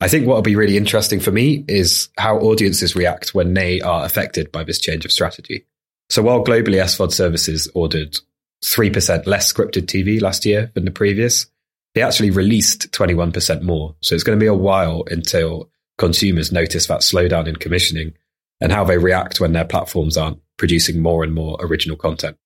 I 0.00 0.08
think 0.08 0.26
what 0.26 0.36
will 0.36 0.42
be 0.42 0.56
really 0.56 0.76
interesting 0.76 1.20
for 1.20 1.32
me 1.32 1.64
is 1.66 2.08
how 2.16 2.38
audiences 2.38 2.94
react 2.94 3.34
when 3.34 3.54
they 3.54 3.80
are 3.80 4.04
affected 4.04 4.52
by 4.52 4.64
this 4.64 4.78
change 4.78 5.04
of 5.04 5.12
strategy. 5.12 5.66
So 6.08 6.22
while 6.22 6.44
globally 6.44 6.82
SVOD 6.82 7.12
services 7.12 7.70
ordered 7.74 8.16
3% 8.64 9.26
less 9.26 9.52
scripted 9.52 9.86
TV 9.86 10.20
last 10.22 10.46
year 10.46 10.70
than 10.74 10.84
the 10.84 10.90
previous, 10.90 11.46
they 11.94 12.02
actually 12.02 12.30
released 12.30 12.92
21% 12.92 13.62
more. 13.62 13.96
So 14.00 14.14
it's 14.14 14.24
going 14.24 14.38
to 14.38 14.42
be 14.42 14.46
a 14.48 14.54
while 14.54 15.04
until 15.10 15.68
consumers 15.98 16.52
notice 16.52 16.86
that 16.86 17.00
slowdown 17.00 17.48
in 17.48 17.56
commissioning 17.56 18.14
and 18.60 18.72
how 18.72 18.84
they 18.84 18.98
react 18.98 19.40
when 19.40 19.52
their 19.52 19.64
platforms 19.64 20.16
aren't 20.16 20.40
producing 20.56 21.02
more 21.02 21.24
and 21.24 21.34
more 21.34 21.56
original 21.60 21.96
content. 21.96 22.36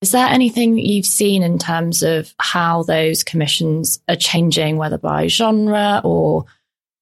Is 0.00 0.12
there 0.12 0.26
anything 0.26 0.76
that 0.76 0.86
you've 0.86 1.06
seen 1.06 1.42
in 1.42 1.58
terms 1.58 2.04
of 2.04 2.32
how 2.38 2.84
those 2.84 3.24
commissions 3.24 4.00
are 4.08 4.16
changing, 4.16 4.76
whether 4.76 4.98
by 4.98 5.26
genre 5.26 6.00
or 6.04 6.44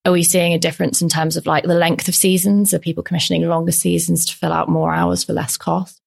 are 0.06 0.12
we 0.12 0.22
seeing 0.22 0.54
a 0.54 0.58
difference 0.58 1.02
in 1.02 1.08
terms 1.08 1.36
of 1.36 1.46
like 1.46 1.64
the 1.64 1.74
length 1.74 2.08
of 2.08 2.14
seasons? 2.14 2.72
Are 2.72 2.78
people 2.78 3.02
commissioning 3.02 3.46
longer 3.46 3.72
seasons 3.72 4.24
to 4.26 4.36
fill 4.36 4.52
out 4.52 4.68
more 4.68 4.94
hours 4.94 5.24
for 5.24 5.34
less 5.34 5.56
cost? 5.58 6.00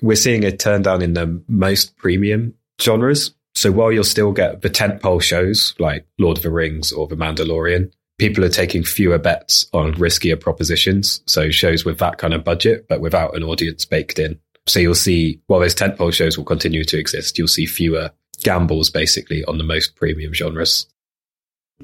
We're 0.00 0.16
seeing 0.16 0.44
a 0.44 0.56
turn 0.56 0.82
down 0.82 1.02
in 1.02 1.12
the 1.12 1.42
most 1.46 1.96
premium 1.96 2.54
genres. 2.80 3.34
So 3.54 3.70
while 3.70 3.92
you'll 3.92 4.04
still 4.04 4.32
get 4.32 4.62
the 4.62 4.70
tentpole 4.70 5.20
shows 5.20 5.74
like 5.78 6.06
Lord 6.18 6.38
of 6.38 6.42
the 6.42 6.50
Rings 6.50 6.92
or 6.92 7.06
The 7.06 7.16
Mandalorian, 7.16 7.92
people 8.18 8.44
are 8.44 8.50
taking 8.50 8.84
fewer 8.84 9.18
bets 9.18 9.66
on 9.72 9.94
riskier 9.94 10.40
propositions. 10.40 11.20
So 11.26 11.50
shows 11.50 11.84
with 11.84 11.98
that 11.98 12.16
kind 12.16 12.32
of 12.32 12.44
budget, 12.44 12.86
but 12.88 13.00
without 13.00 13.36
an 13.36 13.42
audience 13.42 13.84
baked 13.84 14.18
in. 14.18 14.38
So 14.70 14.78
you'll 14.78 14.94
see, 14.94 15.40
while 15.48 15.58
those 15.58 15.74
tentpole 15.74 16.12
shows 16.12 16.38
will 16.38 16.44
continue 16.44 16.84
to 16.84 16.96
exist, 16.96 17.36
you'll 17.36 17.48
see 17.48 17.66
fewer 17.66 18.12
gambles 18.44 18.88
basically 18.88 19.44
on 19.46 19.58
the 19.58 19.64
most 19.64 19.96
premium 19.96 20.32
genres. 20.32 20.86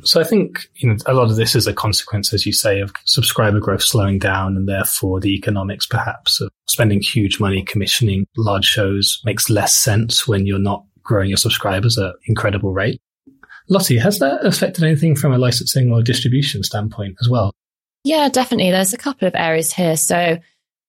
So 0.05 0.21
I 0.21 0.25
think 0.25 0.69
you 0.77 0.89
know, 0.89 0.97
a 1.07 1.13
lot 1.13 1.29
of 1.29 1.35
this 1.35 1.57
is 1.57 1.67
a 1.67 1.73
consequence, 1.73 2.33
as 2.33 2.47
you 2.47 2.53
say, 2.53 2.79
of 2.79 2.93
subscriber 3.05 3.59
growth 3.59 3.83
slowing 3.83 4.21
down, 4.21 4.57
and 4.57 4.69
therefore 4.69 5.19
the 5.19 5.35
economics, 5.35 5.85
perhaps, 5.85 6.41
of 6.41 6.49
spending 6.69 7.01
huge 7.01 7.41
money 7.41 7.65
commissioning 7.65 8.25
large 8.37 8.67
shows 8.67 9.21
makes 9.25 9.51
less 9.51 9.75
sense 9.75 10.29
when 10.29 10.47
you're 10.47 10.59
not 10.61 10.85
growing 11.03 11.29
your 11.29 11.39
subscribers 11.39 11.99
at 11.99 12.15
incredible 12.29 12.73
rate. 12.73 13.01
Lottie, 13.69 13.99
has 13.99 14.21
that 14.21 14.47
affected 14.47 14.85
anything 14.85 15.17
from 15.17 15.33
a 15.33 15.39
licensing 15.39 15.91
or 15.91 16.03
distribution 16.03 16.63
standpoint 16.63 17.17
as 17.21 17.29
well? 17.29 17.53
Yeah, 18.05 18.29
definitely. 18.29 18.71
There's 18.71 18.93
a 18.93 18.99
couple 18.99 19.27
of 19.27 19.35
areas 19.35 19.73
here. 19.73 19.97
So 19.97 20.39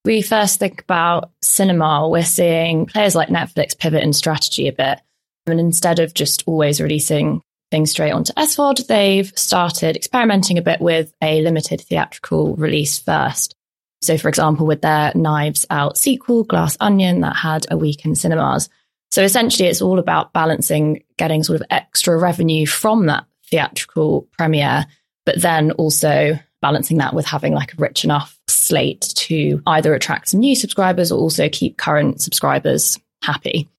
we 0.06 0.22
first 0.22 0.60
think 0.60 0.82
about 0.82 1.32
cinema, 1.42 2.08
we're 2.08 2.24
seeing 2.24 2.86
players 2.86 3.16
like 3.16 3.30
Netflix 3.30 3.78
pivot 3.78 4.04
in 4.04 4.14
strategy 4.14 4.68
a 4.68 4.74
bit. 4.74 5.00
And 5.46 5.60
instead 5.60 6.00
of 6.00 6.14
just 6.14 6.44
always 6.46 6.82
releasing 6.82 7.42
things 7.72 7.92
straight 7.92 8.12
onto 8.12 8.34
SVOD, 8.34 8.88
they've 8.88 9.32
started 9.38 9.96
experimenting 9.96 10.58
a 10.58 10.62
bit 10.62 10.80
with 10.80 11.14
a 11.22 11.42
limited 11.42 11.82
theatrical 11.82 12.56
release 12.56 13.00
first. 13.00 13.56
So, 14.02 14.18
for 14.18 14.30
example, 14.30 14.66
with 14.66 14.82
their 14.82 15.12
Knives 15.16 15.66
Out 15.70 15.98
sequel, 15.98 16.44
Glass 16.44 16.78
Onion, 16.80 17.22
that 17.22 17.36
had 17.36 17.66
a 17.72 17.78
week 17.78 18.06
in 18.06 18.16
cinemas. 18.16 18.70
So, 19.12 19.24
essentially, 19.24 19.68
it's 19.68 19.82
all 19.82 20.00
about 20.00 20.34
balancing 20.34 21.04
getting 21.18 21.44
sort 21.44 21.60
of 21.60 21.68
extra 21.70 22.18
revenue 22.18 22.66
from 22.68 23.08
that 23.08 23.26
theatrical 23.50 24.28
premiere, 24.38 24.86
but 25.26 25.42
then 25.42 25.72
also 25.72 26.38
balancing 26.62 26.98
that 26.98 27.14
with 27.14 27.26
having 27.26 27.54
like 27.54 27.74
a 27.74 27.78
rich 27.78 28.04
enough 28.04 28.38
slate 28.48 29.02
to 29.16 29.62
either 29.68 29.94
attract 29.94 30.30
some 30.30 30.40
new 30.40 30.56
subscribers 30.56 31.12
or 31.12 31.20
also 31.20 31.50
keep 31.50 31.78
current 31.78 32.22
subscribers 32.22 33.00
happy. 33.24 33.70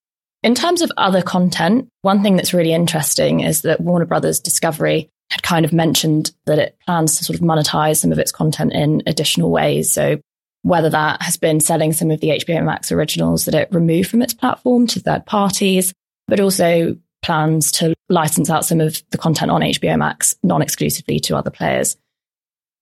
In 0.42 0.54
terms 0.54 0.82
of 0.82 0.92
other 0.96 1.22
content, 1.22 1.88
one 2.02 2.22
thing 2.22 2.36
that's 2.36 2.54
really 2.54 2.72
interesting 2.72 3.40
is 3.40 3.62
that 3.62 3.80
Warner 3.80 4.04
Brothers 4.04 4.38
Discovery 4.38 5.10
had 5.30 5.42
kind 5.42 5.64
of 5.64 5.72
mentioned 5.72 6.32
that 6.46 6.58
it 6.58 6.76
plans 6.86 7.16
to 7.16 7.24
sort 7.24 7.38
of 7.38 7.44
monetize 7.44 7.96
some 7.98 8.12
of 8.12 8.18
its 8.18 8.32
content 8.32 8.72
in 8.72 9.02
additional 9.06 9.50
ways. 9.50 9.92
So 9.92 10.20
whether 10.62 10.90
that 10.90 11.22
has 11.22 11.36
been 11.36 11.60
selling 11.60 11.92
some 11.92 12.10
of 12.10 12.20
the 12.20 12.28
HBO 12.28 12.64
Max 12.64 12.90
originals 12.92 13.44
that 13.44 13.54
it 13.54 13.68
removed 13.72 14.10
from 14.10 14.22
its 14.22 14.34
platform 14.34 14.86
to 14.88 15.00
third 15.00 15.26
parties, 15.26 15.92
but 16.26 16.40
also 16.40 16.96
plans 17.22 17.72
to 17.72 17.94
license 18.08 18.48
out 18.48 18.64
some 18.64 18.80
of 18.80 19.02
the 19.10 19.18
content 19.18 19.50
on 19.50 19.60
HBO 19.60 19.98
Max 19.98 20.36
non-exclusively 20.42 21.20
to 21.20 21.36
other 21.36 21.50
players. 21.50 21.96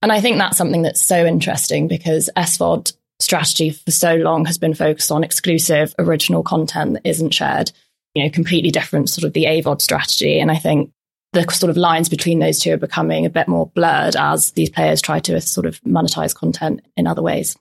And 0.02 0.12
I 0.12 0.20
think 0.20 0.38
that's 0.38 0.56
something 0.56 0.82
that's 0.82 1.04
so 1.04 1.24
interesting 1.24 1.88
because 1.88 2.30
SVOD 2.36 2.92
strategy 3.18 3.70
for 3.70 3.90
so 3.90 4.14
long 4.16 4.44
has 4.44 4.58
been 4.58 4.74
focused 4.74 5.10
on 5.10 5.24
exclusive 5.24 5.94
original 5.98 6.42
content 6.42 6.94
that 6.94 7.08
isn't 7.08 7.32
shared, 7.32 7.72
you 8.14 8.22
know, 8.22 8.30
completely 8.30 8.70
different 8.70 9.08
sort 9.08 9.24
of 9.24 9.32
the 9.32 9.44
AVOD 9.44 9.80
strategy. 9.80 10.38
And 10.38 10.50
I 10.50 10.56
think 10.56 10.92
the 11.32 11.50
sort 11.50 11.70
of 11.70 11.76
lines 11.76 12.08
between 12.08 12.38
those 12.38 12.58
two 12.58 12.74
are 12.74 12.78
becoming 12.78 13.26
a 13.26 13.30
bit 13.30 13.48
more 13.48 13.66
blurred 13.68 14.16
as 14.16 14.52
these 14.52 14.70
players 14.70 15.00
try 15.02 15.20
to 15.20 15.40
sort 15.40 15.66
of 15.66 15.80
monetize 15.82 16.34
content 16.34 16.80
in 16.96 17.06
other 17.06 17.22
ways. 17.22 17.56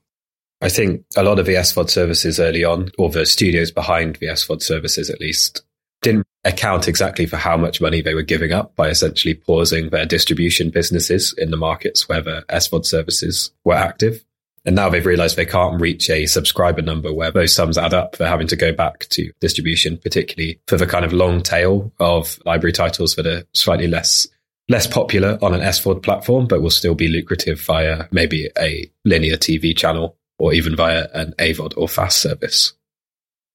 I 0.62 0.70
think 0.70 1.06
a 1.16 1.24
lot 1.24 1.40
of 1.40 1.46
the 1.46 1.56
SVOD 1.56 1.90
services 1.90 2.40
early 2.40 2.64
on, 2.64 2.90
or 2.98 3.10
the 3.10 3.26
studios 3.26 3.72
behind 3.72 4.16
the 4.18 4.28
SVOD 4.28 4.62
services 4.62 5.10
at 5.10 5.20
least, 5.20 5.62
didn't 6.06 6.28
account 6.44 6.88
exactly 6.88 7.26
for 7.26 7.38
how 7.38 7.58
much 7.58 7.82
money 7.82 8.00
they 8.00 8.14
were 8.14 8.22
giving 8.22 8.52
up 8.52 8.76
by 8.76 8.90
essentially 8.90 9.34
pausing 9.34 9.90
their 9.90 10.06
distribution 10.06 10.70
businesses 10.70 11.34
in 11.38 11.50
the 11.50 11.58
markets 11.58 12.08
where 12.08 12.22
the 12.22 12.46
SVOD 12.50 12.86
services 12.86 13.52
were 13.64 13.74
active. 13.74 14.24
And 14.66 14.76
now 14.76 14.88
they've 14.90 15.06
realized 15.06 15.36
they 15.36 15.46
can't 15.48 15.82
reach 15.82 16.10
a 16.10 16.28
subscriber 16.28 16.84
number 16.84 17.12
where 17.12 17.32
those 17.32 17.56
sums 17.56 17.78
add 17.78 17.94
up. 17.94 18.18
They're 18.18 18.28
having 18.28 18.48
to 18.48 18.56
go 18.56 18.72
back 18.72 19.08
to 19.10 19.32
distribution, 19.40 19.98
particularly 19.98 20.60
for 20.68 20.78
the 20.78 20.88
kind 20.88 21.06
of 21.06 21.14
long 21.14 21.42
tail 21.42 21.92
of 22.00 22.40
library 22.46 22.74
titles 22.74 23.16
that 23.16 23.26
are 23.26 23.44
slightly 23.54 23.88
less 23.88 24.28
less 24.68 24.88
popular 24.88 25.38
on 25.44 25.54
an 25.54 25.62
SVOD 25.62 26.02
platform, 26.02 26.48
but 26.48 26.62
will 26.62 26.72
still 26.72 26.96
be 26.96 27.08
lucrative 27.08 27.62
via 27.62 28.06
maybe 28.12 28.50
a 28.58 28.90
linear 29.04 29.38
TV 29.38 29.76
channel 29.76 30.18
or 30.40 30.54
even 30.54 30.76
via 30.76 31.08
an 31.14 31.34
AVOD 31.38 31.74
or 31.78 31.88
FAST 31.88 32.20
service. 32.20 32.74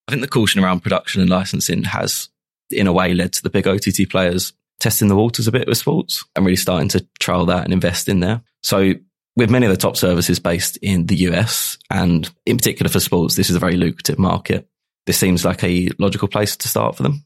I 0.07 0.11
think 0.11 0.21
the 0.21 0.27
caution 0.27 0.63
around 0.63 0.81
production 0.81 1.21
and 1.21 1.29
licensing 1.29 1.83
has, 1.83 2.29
in 2.71 2.87
a 2.87 2.93
way, 2.93 3.13
led 3.13 3.33
to 3.33 3.43
the 3.43 3.49
big 3.49 3.67
OTT 3.67 4.09
players 4.09 4.53
testing 4.81 5.07
the 5.07 5.15
waters 5.15 5.47
a 5.47 5.51
bit 5.51 5.67
with 5.67 5.77
sports 5.77 6.25
and 6.35 6.45
really 6.45 6.55
starting 6.55 6.89
to 6.89 7.07
trial 7.19 7.45
that 7.45 7.63
and 7.63 7.71
invest 7.71 8.09
in 8.09 8.19
there. 8.19 8.41
So 8.63 8.93
with 9.35 9.49
many 9.49 9.65
of 9.65 9.71
the 9.71 9.77
top 9.77 9.95
services 9.95 10.39
based 10.39 10.77
in 10.77 11.05
the 11.05 11.15
US 11.27 11.77
and 11.89 12.29
in 12.45 12.57
particular 12.57 12.89
for 12.89 12.99
sports, 12.99 13.35
this 13.35 13.49
is 13.49 13.55
a 13.55 13.59
very 13.59 13.77
lucrative 13.77 14.19
market. 14.19 14.67
This 15.05 15.17
seems 15.17 15.45
like 15.45 15.63
a 15.63 15.89
logical 15.99 16.27
place 16.27 16.57
to 16.57 16.67
start 16.67 16.95
for 16.95 17.03
them. 17.03 17.23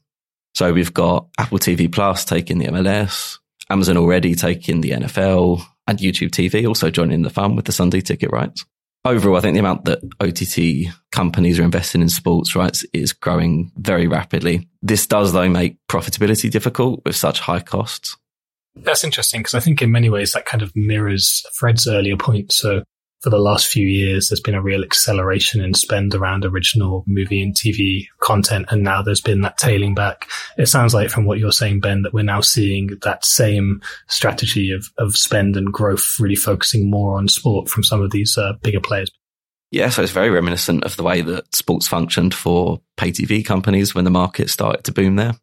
So 0.54 0.72
we've 0.72 0.94
got 0.94 1.28
Apple 1.38 1.58
TV 1.58 1.90
Plus 1.90 2.24
taking 2.24 2.58
the 2.58 2.66
MLS, 2.66 3.38
Amazon 3.68 3.96
already 3.96 4.34
taking 4.34 4.80
the 4.80 4.90
NFL 4.90 5.62
and 5.86 5.98
YouTube 5.98 6.30
TV 6.30 6.66
also 6.66 6.90
joining 6.90 7.22
the 7.22 7.30
fun 7.30 7.56
with 7.56 7.64
the 7.64 7.72
Sunday 7.72 8.00
ticket 8.00 8.30
rights. 8.30 8.64
Overall, 9.06 9.36
I 9.36 9.40
think 9.40 9.54
the 9.54 9.60
amount 9.60 9.84
that 9.84 10.00
OTT 10.20 10.92
companies 11.12 11.60
are 11.60 11.62
investing 11.62 12.02
in 12.02 12.08
sports 12.08 12.56
rights 12.56 12.84
is 12.92 13.12
growing 13.12 13.70
very 13.76 14.08
rapidly. 14.08 14.68
This 14.82 15.06
does 15.06 15.32
though 15.32 15.48
make 15.48 15.76
profitability 15.88 16.50
difficult 16.50 17.02
with 17.04 17.14
such 17.14 17.38
high 17.38 17.60
costs. 17.60 18.16
That's 18.74 19.04
interesting 19.04 19.40
because 19.40 19.54
I 19.54 19.60
think 19.60 19.80
in 19.80 19.92
many 19.92 20.10
ways 20.10 20.32
that 20.32 20.44
kind 20.44 20.60
of 20.60 20.74
mirrors 20.74 21.46
Fred's 21.54 21.86
earlier 21.86 22.16
point. 22.16 22.52
So 22.52 22.82
for 23.22 23.30
the 23.30 23.38
last 23.38 23.66
few 23.66 23.86
years, 23.86 24.28
there's 24.28 24.40
been 24.40 24.54
a 24.54 24.62
real 24.62 24.82
acceleration 24.82 25.62
in 25.62 25.74
spend 25.74 26.14
around 26.14 26.44
original 26.44 27.02
movie 27.06 27.42
and 27.42 27.54
TV 27.54 28.06
content. 28.20 28.66
And 28.70 28.82
now 28.82 29.02
there's 29.02 29.20
been 29.20 29.40
that 29.40 29.58
tailing 29.58 29.94
back. 29.94 30.28
It 30.58 30.66
sounds 30.66 30.94
like 30.94 31.10
from 31.10 31.24
what 31.24 31.38
you're 31.38 31.52
saying, 31.52 31.80
Ben, 31.80 32.02
that 32.02 32.12
we're 32.12 32.22
now 32.22 32.40
seeing 32.40 32.90
that 33.02 33.24
same 33.24 33.80
strategy 34.08 34.70
of, 34.70 34.90
of 34.98 35.16
spend 35.16 35.56
and 35.56 35.72
growth 35.72 36.20
really 36.20 36.36
focusing 36.36 36.90
more 36.90 37.16
on 37.16 37.28
sport 37.28 37.68
from 37.68 37.84
some 37.84 38.02
of 38.02 38.10
these 38.10 38.36
uh, 38.36 38.52
bigger 38.62 38.80
players. 38.80 39.10
Yeah, 39.72 39.88
so 39.88 40.02
it's 40.02 40.12
very 40.12 40.30
reminiscent 40.30 40.84
of 40.84 40.96
the 40.96 41.02
way 41.02 41.22
that 41.22 41.54
sports 41.54 41.88
functioned 41.88 42.34
for 42.34 42.80
pay 42.96 43.10
TV 43.10 43.44
companies 43.44 43.94
when 43.94 44.04
the 44.04 44.10
market 44.10 44.50
started 44.50 44.84
to 44.84 44.92
boom 44.92 45.16
there. 45.16 45.34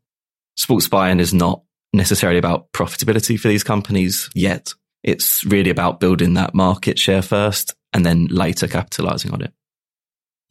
Sports 0.55 0.87
buying 0.87 1.19
is 1.19 1.33
not 1.33 1.63
necessarily 1.91 2.39
about 2.39 2.71
profitability 2.71 3.37
for 3.37 3.47
these 3.47 3.63
companies 3.63 4.29
yet. 4.33 4.73
It's 5.03 5.43
really 5.45 5.69
about 5.69 5.99
building 5.99 6.33
that 6.35 6.53
market 6.53 6.97
share 6.97 7.21
first 7.21 7.75
and 7.93 8.05
then 8.05 8.27
later 8.27 8.67
capitalizing 8.67 9.31
on 9.31 9.41
it. 9.41 9.53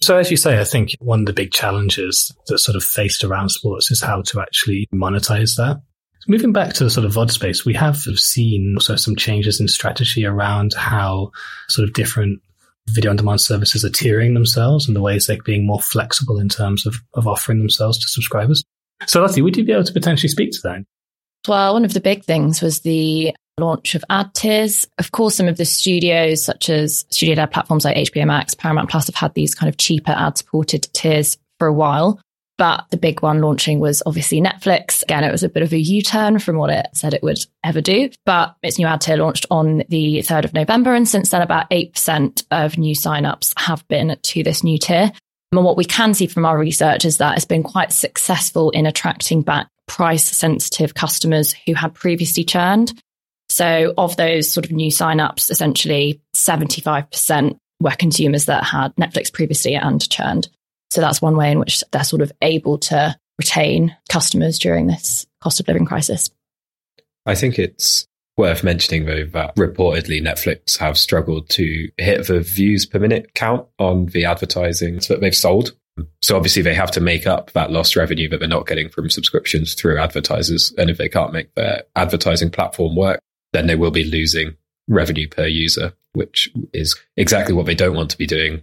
So, 0.03 0.17
as 0.17 0.31
you 0.31 0.37
say, 0.37 0.61
I 0.61 0.65
think 0.65 0.91
one 0.99 1.21
of 1.21 1.27
the 1.27 1.33
big 1.33 1.53
challenges 1.53 2.35
that 2.49 2.59
sort 2.59 2.77
of 2.77 2.83
faced 2.83 3.23
around 3.23 3.51
sports 3.51 3.91
is 3.91 4.03
how 4.03 4.23
to 4.23 4.41
actually 4.41 4.89
monetize 4.93 5.57
that. 5.57 5.81
Moving 6.29 6.53
back 6.53 6.73
to 6.75 6.85
the 6.85 6.91
sort 6.91 7.07
of 7.07 7.13
VOD 7.13 7.31
space, 7.31 7.65
we 7.65 7.75
have 7.75 7.97
seen 7.97 8.75
also 8.77 8.97
some 8.97 9.17
changes 9.17 9.61
in 9.61 9.69
strategy 9.69 10.25
around 10.25 10.73
how 10.75 11.31
sort 11.69 11.87
of 11.89 11.95
different 11.95 12.41
video 12.89 13.11
on 13.11 13.17
demand 13.17 13.41
services 13.41 13.85
are 13.85 13.91
tiering 13.91 14.35
themselves 14.35 14.87
and 14.87 14.97
the 14.97 15.01
ways 15.01 15.27
they're 15.27 15.43
being 15.45 15.67
more 15.67 15.81
flexible 15.81 16.39
in 16.39 16.49
terms 16.49 16.85
of, 16.85 16.97
of 17.15 17.29
offering 17.29 17.59
themselves 17.59 17.99
to 17.99 18.09
subscribers. 18.09 18.65
So, 19.07 19.21
Lottie, 19.21 19.43
would 19.43 19.57
you 19.57 19.65
be 19.65 19.73
able 19.73 19.85
to 19.85 19.93
potentially 19.93 20.29
speak 20.29 20.51
to 20.53 20.61
that? 20.65 20.85
Well, 21.47 21.75
one 21.75 21.85
of 21.85 21.93
the 21.93 22.01
big 22.01 22.25
things 22.25 22.61
was 22.61 22.81
the 22.81 23.35
launch 23.59 23.95
of 23.95 24.05
ad 24.11 24.35
tiers. 24.35 24.87
Of 24.99 25.13
course, 25.13 25.37
some 25.37 25.49
of 25.49 25.57
the 25.57 25.65
studios, 25.65 26.45
such 26.45 26.69
as 26.69 27.05
studio 27.11 27.37
led 27.37 27.51
platforms 27.53 27.85
like 27.85 27.97
HBO 27.97 28.27
Max, 28.27 28.55
Paramount 28.55 28.91
Plus, 28.91 29.07
have 29.07 29.15
had 29.15 29.35
these 29.35 29.55
kind 29.55 29.69
of 29.69 29.77
cheaper 29.77 30.13
ad 30.13 30.39
supported 30.39 30.89
tiers 30.93 31.39
for 31.59 31.69
a 31.69 31.73
while. 31.73 32.21
But 32.59 32.85
the 32.91 32.97
big 32.97 33.23
one 33.23 33.41
launching 33.41 33.81
was 33.81 34.03
obviously 34.05 34.41
Netflix. 34.41 35.03
Again, 35.03 35.25
it 35.25 35.33
was 35.33 35.43
a 35.43 35.49
bit 35.49 35.63
of 35.63 35.73
a 35.73 35.79
U 35.79 36.03
turn 36.03 36.39
from 36.39 36.57
what 36.57 36.71
it 36.71 36.87
said 36.93 37.15
it 37.15 37.23
would 37.23 37.39
ever 37.65 37.81
do. 37.81 38.11
But 38.25 38.55
its 38.63 38.79
new 38.79 38.87
ad 38.87 39.01
tier 39.01 39.17
launched 39.17 39.47
on 39.51 39.83
the 39.89 40.19
3rd 40.19 40.45
of 40.45 40.55
November. 40.55 40.95
And 40.95 41.09
since 41.09 41.31
then, 41.31 41.43
about 41.43 41.71
8% 41.71 42.45
of 42.51 42.79
new 42.79 42.95
signups 42.95 43.53
have 43.59 43.87
been 43.89 44.17
to 44.21 44.43
this 44.43 44.63
new 44.63 44.79
tier. 44.79 45.11
And 45.51 45.65
what 45.65 45.77
we 45.77 45.85
can 45.85 46.15
see 46.15 46.27
from 46.27 46.47
our 46.47 46.59
research 46.59 47.05
is 47.05 47.19
that 47.19 47.37
it's 47.37 47.47
been 47.47 47.63
quite 47.63 47.93
successful 47.93 48.71
in 48.71 48.87
attracting 48.87 49.43
back 49.43 49.69
price 49.87 50.25
sensitive 50.25 50.95
customers 50.95 51.55
who 51.67 51.75
had 51.75 51.95
previously 51.95 52.45
churned. 52.45 52.93
So, 53.53 53.93
of 53.99 54.17
those 54.17 54.51
sort 54.51 54.65
of 54.65 54.73
new 54.73 54.91
signups, 54.91 55.51
essentially 55.51 56.23
75% 56.35 57.59
were 57.81 57.91
consumers 57.91 58.47
that 58.47 58.65
had 58.65 58.97
Netflix 58.97 59.31
previously 59.31 59.75
and 59.75 60.09
churned. 60.09 60.49
So, 60.91 61.03
that's 61.03 61.21
one 61.21 61.37
way 61.37 61.53
in 61.53 61.59
which 61.59 61.85
they're 61.93 62.03
sort 62.03 62.23
of 62.23 62.33
able 62.41 62.79
to 62.79 63.15
retain 63.39 63.95
customers 64.09 64.59
during 64.59 64.87
this 64.87 65.27
cost 65.43 65.61
of 65.61 65.69
living 65.69 65.85
crisis. 65.85 66.31
I 67.27 67.35
think 67.35 67.59
it's 67.59 68.07
worth 68.39 68.65
mentioning, 68.65 69.05
though, 69.05 69.27
that 69.27 69.55
reportedly 69.57 70.23
Netflix 70.23 70.79
have 70.79 70.97
struggled 70.97 71.51
to 71.51 71.91
hit 71.99 72.29
the 72.29 72.41
views 72.41 72.87
per 72.87 73.01
minute 73.01 73.35
count 73.35 73.67
on 73.79 74.07
the 74.07 74.25
advertising 74.25 75.01
that 75.11 75.21
they've 75.21 75.37
sold. 75.37 75.77
So 76.23 76.37
obviously 76.39 76.63
they 76.63 76.73
have 76.73 76.91
to 76.93 77.03
make 77.03 77.27
up 77.27 77.51
that 77.53 77.71
lost 77.71 77.97
revenue 77.97 78.31
that 78.31 78.39
they're 78.39 78.49
not 78.49 78.67
getting 78.67 78.89
from 78.89 79.11
subscriptions 79.11 79.75
through 79.75 79.99
advertisers. 79.99 80.73
And 80.79 80.89
if 80.89 80.97
they 80.97 81.11
can't 81.11 81.35
make 81.35 81.55
their 81.55 81.83
advertising 81.95 82.51
platform 82.51 82.97
work, 82.97 83.21
then 83.53 83.67
they 83.67 83.77
will 83.77 83.91
be 83.91 84.05
losing 84.05 84.57
revenue 84.89 85.29
per 85.29 85.47
user, 85.47 85.93
which 86.13 86.51
is 86.73 86.99
exactly 87.17 87.55
what 87.55 87.67
they 87.67 87.75
don't 87.75 87.97
want 87.97 88.11
to 88.11 88.19
be 88.19 88.27
doing 88.27 88.63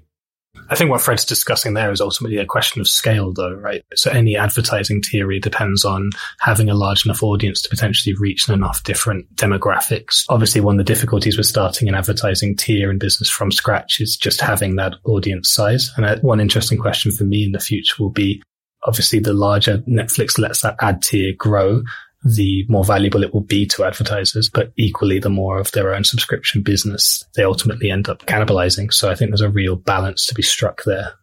I 0.69 0.75
think 0.75 0.89
what 0.89 1.01
Fred's 1.01 1.25
discussing 1.25 1.73
there 1.73 1.91
is 1.91 2.01
ultimately 2.01 2.37
a 2.37 2.45
question 2.45 2.81
of 2.81 2.87
scale, 2.87 3.33
though, 3.33 3.53
right? 3.53 3.83
So 3.95 4.11
any 4.11 4.35
advertising 4.35 5.01
theory 5.01 5.39
depends 5.39 5.85
on 5.85 6.09
having 6.39 6.69
a 6.69 6.75
large 6.75 7.05
enough 7.05 7.23
audience 7.23 7.61
to 7.61 7.69
potentially 7.69 8.15
reach 8.19 8.49
enough 8.49 8.83
different 8.83 9.33
demographics. 9.35 10.25
Obviously, 10.29 10.61
one 10.61 10.75
of 10.75 10.85
the 10.85 10.93
difficulties 10.93 11.37
with 11.37 11.47
starting 11.47 11.87
an 11.87 11.95
advertising 11.95 12.55
tier 12.55 12.91
in 12.91 12.97
business 12.97 13.29
from 13.29 13.51
scratch 13.51 13.99
is 13.99 14.15
just 14.15 14.41
having 14.41 14.75
that 14.75 14.95
audience 15.05 15.51
size. 15.51 15.91
And 15.95 16.05
uh, 16.05 16.19
one 16.21 16.39
interesting 16.39 16.77
question 16.77 17.11
for 17.11 17.23
me 17.23 17.45
in 17.45 17.51
the 17.51 17.59
future 17.59 17.95
will 17.99 18.11
be 18.11 18.41
obviously 18.85 19.19
the 19.19 19.33
larger 19.33 19.79
Netflix 19.79 20.37
lets 20.37 20.61
that 20.61 20.75
ad 20.81 21.01
tier 21.01 21.33
grow, 21.37 21.83
the 22.23 22.65
more 22.67 22.83
valuable 22.83 23.23
it 23.23 23.33
will 23.33 23.41
be 23.41 23.65
to 23.65 23.85
advertisers, 23.85 24.49
but 24.49 24.73
equally 24.77 25.19
the 25.19 25.29
more 25.29 25.57
of 25.57 25.71
their 25.71 25.93
own 25.93 26.03
subscription 26.03 26.61
business 26.61 27.23
they 27.35 27.43
ultimately 27.43 27.91
end 27.91 28.09
up 28.09 28.25
cannibalizing. 28.25 28.93
So 28.93 29.09
I 29.09 29.15
think 29.15 29.31
there's 29.31 29.41
a 29.41 29.49
real 29.49 29.75
balance 29.75 30.25
to 30.27 30.35
be 30.35 30.41
struck 30.41 30.83
there. 30.83 31.13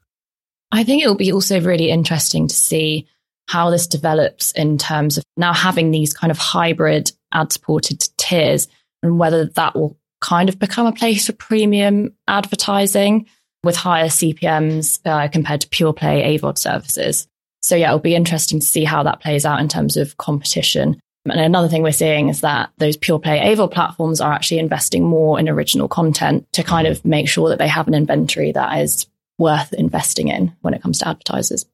I 0.73 0.85
think 0.85 1.03
it 1.03 1.07
will 1.07 1.15
be 1.15 1.33
also 1.33 1.61
really 1.61 1.91
interesting 1.91 2.49
to 2.49 2.55
see 2.55 3.07
how 3.49 3.71
this 3.71 3.87
develops 3.87 4.53
in 4.53 4.79
terms 4.79 5.19
of 5.19 5.25
now 5.37 5.53
having 5.53 5.91
these 5.91 6.13
kind 6.13 6.31
of 6.31 6.39
hybrid 6.39 7.13
ad 7.33 7.53
supported 7.53 8.05
tiers 8.17 8.67
and 9.03 9.19
whether 9.19 9.47
that 9.47 9.77
will 9.77 9.97
kind 10.21 10.49
of 10.49 10.59
become 10.59 10.87
a 10.87 10.93
place 10.93 11.27
for 11.27 11.33
premium 11.33 12.13
advertising 12.27 13.27
with 13.63 13.77
higher 13.77 14.07
CPMs 14.07 15.01
uh, 15.05 15.29
compared 15.29 15.61
to 15.61 15.69
pure 15.69 15.93
play 15.93 16.39
AVOD 16.39 16.59
services. 16.59 17.29
So 17.63 17.77
yeah, 17.77 17.89
it'll 17.89 17.99
be 17.99 18.15
interesting 18.15 18.61
to 18.61 18.67
see 18.67 18.85
how 18.85 19.03
that 19.03 19.21
plays 19.21 19.45
out 19.45 19.61
in 19.61 19.69
terms 19.69 19.97
of 19.97 20.17
competition. 20.17 21.01
And 21.25 21.41
another 21.41 21.69
thing 21.69 21.83
we're 21.83 21.93
seeing 21.93 22.29
is 22.29 22.41
that 22.43 22.71
those 22.79 22.97
pure 22.97 23.19
play 23.19 23.41
AVOD 23.41 23.73
platforms 23.73 24.21
are 24.21 24.33
actually 24.33 24.61
investing 24.61 25.05
more 25.05 25.41
in 25.41 25.49
original 25.49 25.89
content 25.89 26.47
to 26.53 26.63
kind 26.63 26.87
of 26.87 27.05
make 27.05 27.29
sure 27.29 27.49
that 27.49 27.59
they 27.59 27.69
have 27.69 27.89
an 27.89 27.95
inventory 27.95 28.53
that 28.53 28.79
is 28.79 29.07
worth 29.39 29.73
investing 29.73 30.29
in 30.29 30.55
when 30.61 30.75
it 30.75 30.83
comes 30.83 31.01
to 31.01 31.09
advertisers. 31.09 31.67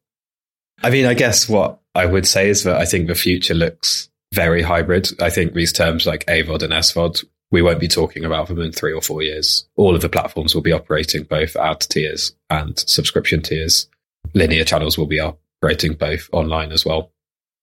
I 0.83 0.91
mean, 0.91 1.07
I 1.07 1.15
guess 1.15 1.49
what 1.49 1.81
I 1.95 2.07
would 2.07 2.27
say 2.27 2.49
is 2.49 2.65
that 2.65 2.77
I 2.77 2.87
think 2.87 3.07
the 3.07 3.15
future 3.15 3.55
looks 3.55 4.09
very 4.33 4.63
hybrid. 4.63 5.09
I 5.21 5.31
think 5.31 5.53
these 5.53 5.73
terms 5.73 6.07
like 6.07 6.27
AVOD 6.27 6.63
and 6.63 6.73
SVOD, 6.73 7.25
we 7.51 7.63
won't 7.63 7.81
be 7.81 7.89
talking 7.89 8.25
about 8.25 8.49
them 8.49 8.61
in 8.61 8.73
three 8.73 8.93
or 8.93 9.03
four 9.03 9.23
years. 9.23 9.69
All 9.77 9.95
of 9.95 10.01
the 10.01 10.09
platforms 10.09 10.55
will 10.55 10.63
be 10.63 10.73
operating 10.73 11.25
both 11.25 11.55
ad 11.55 11.81
tiers 11.81 12.35
and 12.49 12.79
subscription 12.79 13.43
tiers. 13.43 13.89
Linear 14.35 14.65
channels 14.65 14.97
will 14.97 15.07
be 15.07 15.21
up 15.21 15.39
operating 15.63 15.95
both 15.95 16.29
online 16.33 16.73
as 16.73 16.85
well. 16.85 17.13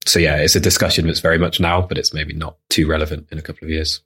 So 0.05 0.19
yeah, 0.19 0.37
it's 0.37 0.55
a 0.55 0.61
discussion 0.61 1.07
that's 1.07 1.19
very 1.19 1.37
much 1.37 1.59
now, 1.59 1.81
but 1.81 1.97
it's 1.97 2.13
maybe 2.13 2.33
not 2.33 2.57
too 2.69 2.87
relevant 2.87 3.27
in 3.31 3.37
a 3.37 3.41
couple 3.41 3.65
of 3.65 3.69
years. 3.69 4.01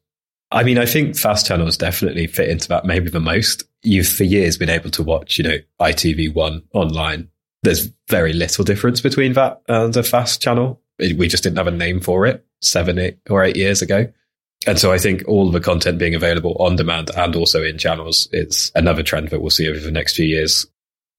I 0.51 0.63
mean, 0.63 0.77
I 0.77 0.85
think 0.85 1.15
fast 1.15 1.47
channels 1.47 1.77
definitely 1.77 2.27
fit 2.27 2.49
into 2.49 2.67
that 2.69 2.85
maybe 2.85 3.09
the 3.09 3.19
most. 3.19 3.63
You've 3.83 4.07
for 4.07 4.23
years 4.23 4.57
been 4.57 4.69
able 4.69 4.89
to 4.91 5.03
watch, 5.03 5.37
you 5.37 5.43
know, 5.43 5.57
ITV1 5.79 6.63
online. 6.73 7.29
There's 7.61 7.89
very 8.09 8.33
little 8.33 8.63
difference 8.63 9.01
between 9.01 9.33
that 9.33 9.61
and 9.67 9.95
a 9.95 10.03
fast 10.03 10.41
channel. 10.41 10.81
We 10.99 11.27
just 11.27 11.43
didn't 11.43 11.57
have 11.57 11.67
a 11.67 11.71
name 11.71 12.01
for 12.01 12.25
it 12.25 12.45
seven, 12.61 12.97
eight 12.97 13.19
or 13.29 13.43
eight 13.43 13.55
years 13.55 13.81
ago. 13.81 14.11
And 14.65 14.79
so 14.79 14.91
I 14.91 14.97
think 14.97 15.23
all 15.27 15.51
the 15.51 15.59
content 15.59 15.99
being 15.99 16.15
available 16.15 16.55
on 16.59 16.75
demand 16.75 17.11
and 17.15 17.35
also 17.35 17.63
in 17.63 17.77
channels 17.77 18.29
is 18.31 18.71
another 18.75 19.03
trend 19.03 19.29
that 19.29 19.41
we'll 19.41 19.49
see 19.49 19.69
over 19.69 19.79
the 19.79 19.91
next 19.91 20.15
few 20.15 20.25
years. 20.25 20.65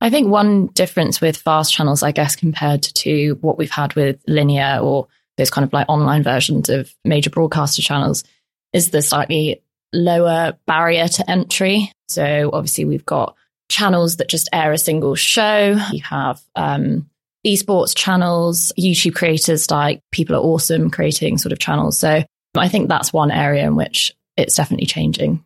I 0.05 0.11
think 0.11 0.29
one 0.29 0.67
difference 0.67 1.23
with 1.23 1.39
fast 1.39 1.73
channels, 1.73 2.03
I 2.03 2.13
guess, 2.13 2.37
compared 2.37 2.83
to 2.83 3.39
what 3.41 3.57
we've 3.57 3.71
had 3.71 3.95
with 3.95 4.23
linear 4.29 4.79
or 4.83 5.09
those 5.39 5.49
kind 5.49 5.65
of 5.65 5.73
like 5.73 5.89
online 5.89 6.23
versions 6.23 6.69
of 6.69 6.95
major 7.07 7.31
broadcaster 7.31 7.81
channels 7.81 8.23
is 8.75 8.91
the 8.91 9.01
slightly 9.01 9.63
lower 9.95 10.59
barrier 10.67 11.09
to 11.09 11.31
entry. 11.31 11.91
So 12.09 12.51
obviously 12.53 12.85
we've 12.85 13.07
got 13.07 13.35
channels 13.71 14.17
that 14.17 14.29
just 14.29 14.51
air 14.53 14.73
a 14.73 14.79
single 14.79 15.15
show. 15.15 15.75
You 15.91 16.03
have 16.03 16.39
um, 16.55 17.09
esports 17.47 17.97
channels, 17.97 18.75
YouTube 18.79 19.15
creators 19.15 19.71
like 19.71 20.03
People 20.13 20.37
Are 20.37 20.41
Awesome 20.41 20.91
creating 20.91 21.39
sort 21.39 21.53
of 21.53 21.59
channels. 21.59 21.99
So 21.99 22.23
I 22.55 22.69
think 22.69 22.91
that's 22.91 23.11
one 23.11 23.31
area 23.31 23.67
in 23.67 23.75
which 23.75 24.15
it's 24.37 24.55
definitely 24.55 24.85
changing. 24.85 25.43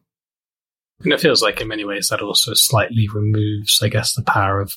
And 1.05 1.13
it 1.13 1.21
feels 1.21 1.43
like 1.43 1.61
in 1.61 1.69
many 1.69 1.85
ways 1.85 2.09
that 2.09 2.21
also 2.21 2.55
slightly 2.55 3.09
removes, 3.13 3.81
I 3.83 3.89
guess, 3.89 4.15
the 4.15 4.23
power 4.23 4.61
of 4.61 4.77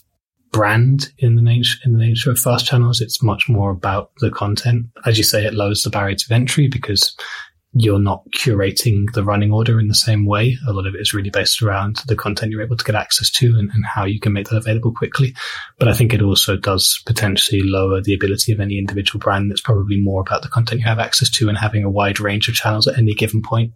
brand 0.52 1.12
in 1.18 1.36
the 1.36 1.42
nature 1.42 1.78
in 1.86 1.94
the 1.94 2.06
nature 2.06 2.30
of 2.30 2.40
fast 2.40 2.66
channels. 2.66 3.02
It's 3.02 3.24
much 3.24 3.50
more 3.50 3.72
about 3.72 4.12
the 4.20 4.30
content. 4.30 4.88
As 5.06 5.18
you 5.18 5.24
say, 5.24 5.46
it 5.46 5.54
lowers 5.54 5.82
the 5.82 5.90
barrier 5.90 6.16
to 6.16 6.34
entry 6.34 6.68
because 6.68 7.16
you're 7.74 8.00
not 8.00 8.24
curating 8.36 9.06
the 9.14 9.24
running 9.24 9.52
order 9.52 9.80
in 9.80 9.88
the 9.88 9.96
same 9.96 10.26
way. 10.26 10.58
A 10.68 10.74
lot 10.74 10.86
of 10.86 10.94
it 10.94 11.00
is 11.00 11.14
really 11.14 11.30
based 11.30 11.62
around 11.62 12.02
the 12.08 12.18
content 12.18 12.52
you're 12.52 12.62
able 12.62 12.76
to 12.76 12.84
get 12.84 12.96
access 12.96 13.30
to 13.32 13.48
and, 13.58 13.72
and, 13.72 13.86
how 13.86 14.04
you 14.04 14.20
can 14.20 14.34
make 14.34 14.50
that 14.50 14.58
available 14.58 14.94
quickly. 14.94 15.34
But 15.80 15.88
I 15.88 15.94
think 15.94 16.14
it 16.14 16.22
also 16.22 16.58
does 16.58 17.02
potentially 17.06 17.62
lower 17.64 18.02
the 18.02 18.14
ability 18.14 18.52
of 18.52 18.60
any 18.60 18.78
individual 18.78 19.20
brand 19.20 19.50
that's 19.50 19.62
probably 19.62 20.02
more 20.02 20.22
about 20.22 20.42
the 20.42 20.50
content 20.50 20.82
you 20.82 20.88
have 20.88 21.00
access 21.00 21.30
to 21.30 21.48
and 21.48 21.58
having 21.58 21.86
a 21.86 21.90
wide 21.90 22.20
range 22.20 22.50
of 22.50 22.56
channels 22.56 22.88
at 22.88 22.98
any 22.98 23.14
given 23.14 23.42
point. 23.42 23.72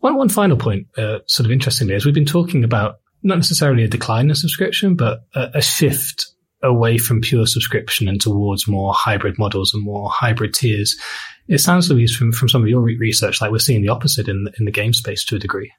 One, 0.00 0.16
one 0.16 0.28
final 0.28 0.56
point, 0.56 0.86
uh, 0.96 1.18
sort 1.26 1.46
of 1.46 1.52
interestingly, 1.52 1.94
is 1.94 2.04
we've 2.04 2.14
been 2.14 2.24
talking 2.24 2.64
about 2.64 2.96
not 3.22 3.36
necessarily 3.36 3.84
a 3.84 3.88
decline 3.88 4.28
in 4.28 4.34
subscription, 4.34 4.94
but 4.94 5.20
a, 5.34 5.50
a 5.54 5.62
shift 5.62 6.26
away 6.62 6.98
from 6.98 7.20
pure 7.20 7.46
subscription 7.46 8.08
and 8.08 8.20
towards 8.20 8.68
more 8.68 8.92
hybrid 8.92 9.38
models 9.38 9.72
and 9.72 9.82
more 9.82 10.10
hybrid 10.10 10.54
tiers. 10.54 10.96
It 11.48 11.58
sounds, 11.58 11.90
Louise, 11.90 12.14
from, 12.14 12.32
from 12.32 12.48
some 12.48 12.62
of 12.62 12.68
your 12.68 12.80
research, 12.80 13.40
like 13.40 13.50
we're 13.50 13.58
seeing 13.58 13.82
the 13.82 13.88
opposite 13.88 14.28
in 14.28 14.48
in 14.58 14.64
the 14.66 14.70
game 14.70 14.92
space 14.92 15.24
to 15.26 15.36
a 15.36 15.38
degree. 15.38 15.72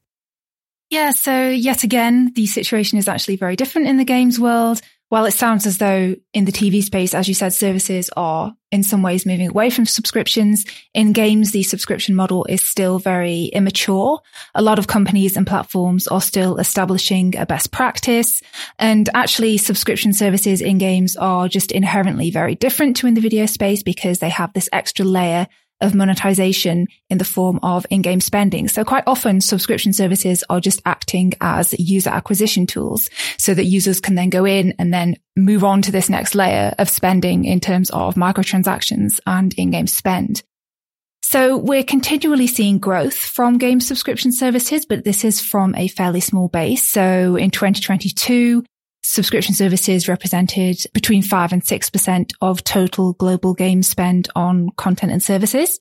Yeah, 0.89 1.11
so 1.11 1.47
yet 1.47 1.83
again, 1.83 2.33
the 2.35 2.45
situation 2.45 2.97
is 2.97 3.07
actually 3.07 3.37
very 3.37 3.55
different 3.55 3.87
in 3.87 3.97
the 3.97 4.03
games 4.03 4.39
world. 4.39 4.81
While 5.11 5.25
it 5.25 5.33
sounds 5.33 5.65
as 5.65 5.77
though 5.77 6.15
in 6.33 6.45
the 6.45 6.53
TV 6.53 6.81
space, 6.81 7.13
as 7.13 7.27
you 7.27 7.33
said, 7.33 7.51
services 7.51 8.09
are 8.15 8.55
in 8.71 8.81
some 8.81 9.03
ways 9.03 9.25
moving 9.25 9.49
away 9.49 9.69
from 9.69 9.85
subscriptions, 9.85 10.63
in 10.93 11.11
games, 11.11 11.51
the 11.51 11.63
subscription 11.63 12.15
model 12.15 12.45
is 12.47 12.63
still 12.63 12.97
very 12.97 13.47
immature. 13.47 14.21
A 14.55 14.61
lot 14.61 14.79
of 14.79 14.87
companies 14.87 15.35
and 15.35 15.45
platforms 15.45 16.07
are 16.07 16.21
still 16.21 16.59
establishing 16.59 17.35
a 17.35 17.45
best 17.45 17.73
practice. 17.73 18.41
And 18.79 19.09
actually 19.13 19.57
subscription 19.57 20.13
services 20.13 20.61
in 20.61 20.77
games 20.77 21.17
are 21.17 21.49
just 21.49 21.73
inherently 21.73 22.31
very 22.31 22.55
different 22.55 22.95
to 22.97 23.07
in 23.07 23.13
the 23.13 23.19
video 23.19 23.47
space 23.47 23.83
because 23.83 24.19
they 24.19 24.29
have 24.29 24.53
this 24.53 24.69
extra 24.71 25.03
layer 25.03 25.45
of 25.81 25.95
monetization 25.95 26.87
in 27.09 27.17
the 27.17 27.25
form 27.25 27.59
of 27.63 27.85
in-game 27.89 28.21
spending. 28.21 28.67
So 28.67 28.83
quite 28.83 29.03
often 29.07 29.41
subscription 29.41 29.93
services 29.93 30.43
are 30.49 30.59
just 30.59 30.81
acting 30.85 31.33
as 31.41 31.73
user 31.79 32.09
acquisition 32.09 32.67
tools 32.67 33.09
so 33.37 33.53
that 33.53 33.65
users 33.65 33.99
can 33.99 34.15
then 34.15 34.29
go 34.29 34.45
in 34.45 34.73
and 34.79 34.93
then 34.93 35.15
move 35.35 35.63
on 35.63 35.81
to 35.83 35.91
this 35.91 36.09
next 36.09 36.35
layer 36.35 36.73
of 36.77 36.89
spending 36.89 37.45
in 37.45 37.59
terms 37.59 37.89
of 37.89 38.15
microtransactions 38.15 39.19
and 39.25 39.53
in-game 39.55 39.87
spend. 39.87 40.43
So 41.23 41.55
we're 41.55 41.83
continually 41.83 42.47
seeing 42.47 42.77
growth 42.79 43.15
from 43.15 43.57
game 43.57 43.79
subscription 43.79 44.33
services, 44.33 44.85
but 44.85 45.05
this 45.05 45.23
is 45.23 45.39
from 45.39 45.73
a 45.75 45.87
fairly 45.87 46.19
small 46.19 46.49
base. 46.49 46.83
So 46.83 47.37
in 47.37 47.51
2022, 47.51 48.65
subscription 49.03 49.55
services 49.55 50.07
represented 50.07 50.77
between 50.93 51.23
5 51.23 51.53
and 51.53 51.63
6% 51.63 52.31
of 52.41 52.63
total 52.63 53.13
global 53.13 53.53
game 53.53 53.83
spend 53.83 54.29
on 54.35 54.69
content 54.77 55.11
and 55.11 55.23
services. 55.23 55.79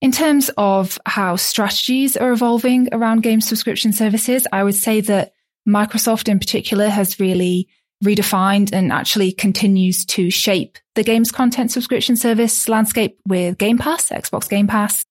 In 0.00 0.12
terms 0.12 0.50
of 0.56 0.98
how 1.06 1.36
strategies 1.36 2.16
are 2.16 2.30
evolving 2.30 2.88
around 2.92 3.22
game 3.22 3.40
subscription 3.40 3.92
services, 3.92 4.46
I 4.52 4.62
would 4.62 4.76
say 4.76 5.00
that 5.02 5.32
Microsoft 5.68 6.28
in 6.28 6.38
particular 6.38 6.88
has 6.88 7.18
really 7.18 7.68
redefined 8.04 8.72
and 8.72 8.92
actually 8.92 9.32
continues 9.32 10.04
to 10.04 10.30
shape 10.30 10.78
the 10.94 11.02
games 11.02 11.32
content 11.32 11.72
subscription 11.72 12.16
service 12.16 12.68
landscape 12.68 13.18
with 13.26 13.58
Game 13.58 13.78
Pass, 13.78 14.10
Xbox 14.10 14.48
Game 14.48 14.68
Pass. 14.68 15.04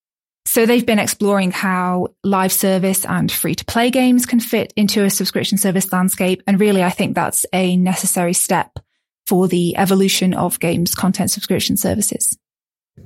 So 0.48 0.64
they've 0.64 0.84
been 0.84 0.98
exploring 0.98 1.50
how 1.50 2.08
live 2.24 2.52
service 2.52 3.04
and 3.04 3.30
free 3.30 3.54
to 3.54 3.66
play 3.66 3.90
games 3.90 4.24
can 4.24 4.40
fit 4.40 4.72
into 4.76 5.04
a 5.04 5.10
subscription 5.10 5.58
service 5.58 5.92
landscape. 5.92 6.42
And 6.46 6.58
really, 6.58 6.82
I 6.82 6.88
think 6.88 7.14
that's 7.14 7.44
a 7.52 7.76
necessary 7.76 8.32
step 8.32 8.78
for 9.26 9.46
the 9.46 9.76
evolution 9.76 10.32
of 10.32 10.58
games 10.58 10.94
content 10.94 11.30
subscription 11.30 11.76
services. 11.76 12.34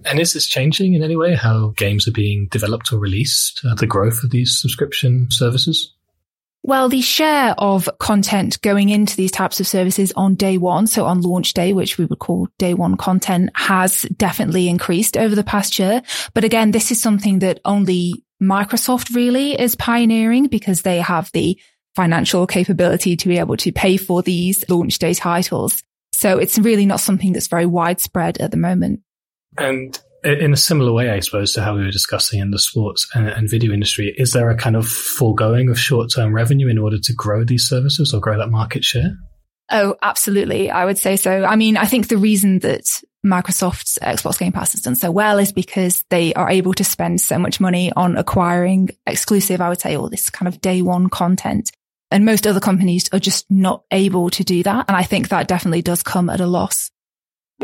And 0.05 0.21
is 0.21 0.35
this 0.35 0.47
changing 0.47 0.95
in 0.95 1.03
any 1.03 1.17
way 1.17 1.35
how 1.35 1.75
games 1.77 2.07
are 2.07 2.13
being 2.13 2.47
developed 2.47 2.93
or 2.93 2.99
released, 2.99 3.61
uh, 3.69 3.75
the 3.75 3.89
growth 3.89 4.23
of 4.23 4.31
these 4.31 4.57
subscription 4.61 5.29
services? 5.33 5.93
Well, 6.65 6.89
the 6.89 7.01
share 7.01 7.55
of 7.59 7.89
content 7.99 8.61
going 8.63 8.89
into 8.89 9.17
these 9.17 9.33
types 9.33 9.59
of 9.59 9.67
services 9.67 10.13
on 10.15 10.37
day 10.37 10.59
one, 10.59 10.87
so 10.87 11.07
on 11.07 11.21
launch 11.21 11.55
day, 11.55 11.73
which 11.73 11.99
we 11.99 12.05
would 12.05 12.21
call 12.21 12.47
day 12.59 12.73
one 12.73 12.97
content, 12.97 13.51
has 13.55 14.03
definitely 14.17 14.69
increased 14.69 15.17
over 15.17 15.35
the 15.35 15.43
past 15.43 15.79
year. 15.81 16.03
But 16.35 16.45
again, 16.45 16.71
this 16.71 16.93
is 16.93 17.03
something 17.03 17.41
that 17.41 17.59
only 17.65 18.25
Microsoft 18.41 19.15
really 19.15 19.59
is 19.59 19.75
pioneering 19.75 20.47
because 20.47 20.83
they 20.83 21.01
have 21.01 21.31
the 21.33 21.61
financial 21.97 22.47
capability 22.47 23.17
to 23.17 23.29
be 23.29 23.39
able 23.39 23.57
to 23.57 23.73
pay 23.73 23.97
for 23.97 24.23
these 24.23 24.65
launch 24.69 24.99
day 24.99 25.15
titles. 25.15 25.83
So 26.13 26.39
it's 26.39 26.59
really 26.59 26.87
not 26.87 27.01
something 27.01 27.33
that's 27.33 27.49
very 27.49 27.67
widespread 27.67 28.39
at 28.39 28.53
the 28.53 28.57
moment. 28.57 29.01
And 29.59 30.01
in 30.25 30.53
a 30.53 30.57
similar 30.57 30.93
way, 30.93 31.11
I 31.11 31.21
suppose, 31.21 31.53
to 31.53 31.63
how 31.63 31.75
we 31.75 31.85
were 31.85 31.91
discussing 31.91 32.41
in 32.41 32.51
the 32.51 32.59
sports 32.59 33.09
and, 33.15 33.29
and 33.29 33.51
video 33.51 33.73
industry, 33.73 34.15
is 34.17 34.33
there 34.33 34.51
a 34.51 34.57
kind 34.57 34.77
of 34.77 34.87
foregoing 34.87 35.69
of 35.69 35.79
short 35.79 36.11
term 36.15 36.33
revenue 36.33 36.69
in 36.69 36.79
order 36.79 36.99
to 36.99 37.13
grow 37.13 37.45
these 37.45 37.69
services 37.69 38.15
or 38.15 38.21
grow 38.21 38.39
that 38.39 38.51
market 38.51 38.85
share? 38.85 39.17
Oh, 39.71 39.97
absolutely. 40.03 40.71
I 40.71 40.85
would 40.85 40.99
say 40.99 41.17
so. 41.17 41.45
I 41.45 41.57
mean, 41.57 41.77
I 41.77 41.87
think 41.87 42.09
the 42.09 42.19
reason 42.19 42.59
that 42.61 42.85
Microsoft's 43.25 43.99
Xbox 44.01 44.39
Game 44.39 44.53
Pass 44.53 44.73
has 44.73 44.83
done 44.83 44.97
so 44.97 45.11
well 45.11 45.39
is 45.39 45.53
because 45.53 46.05
they 46.11 46.35
are 46.35 46.51
able 46.51 46.75
to 46.75 46.85
spend 46.85 47.21
so 47.21 47.39
much 47.39 47.59
money 47.59 47.91
on 47.97 48.17
acquiring 48.17 48.91
exclusive, 49.07 49.61
I 49.61 49.69
would 49.69 49.81
say, 49.81 49.97
all 49.97 50.11
this 50.11 50.31
kind 50.31 50.49
of 50.49 50.61
day 50.61 50.83
one 50.83 51.09
content. 51.09 51.71
And 52.11 52.27
most 52.27 52.47
other 52.47 52.61
companies 52.61 53.09
are 53.13 53.19
just 53.19 53.51
not 53.51 53.85
able 53.91 54.29
to 54.31 54.45
do 54.45 54.63
that. 54.65 54.85
And 54.89 54.97
I 54.97 55.03
think 55.03 55.31
that 55.31 55.49
definitely 55.49 55.83
does 55.83 56.03
come 56.03 56.29
at 56.29 56.41
a 56.41 56.47
loss. 56.47 56.91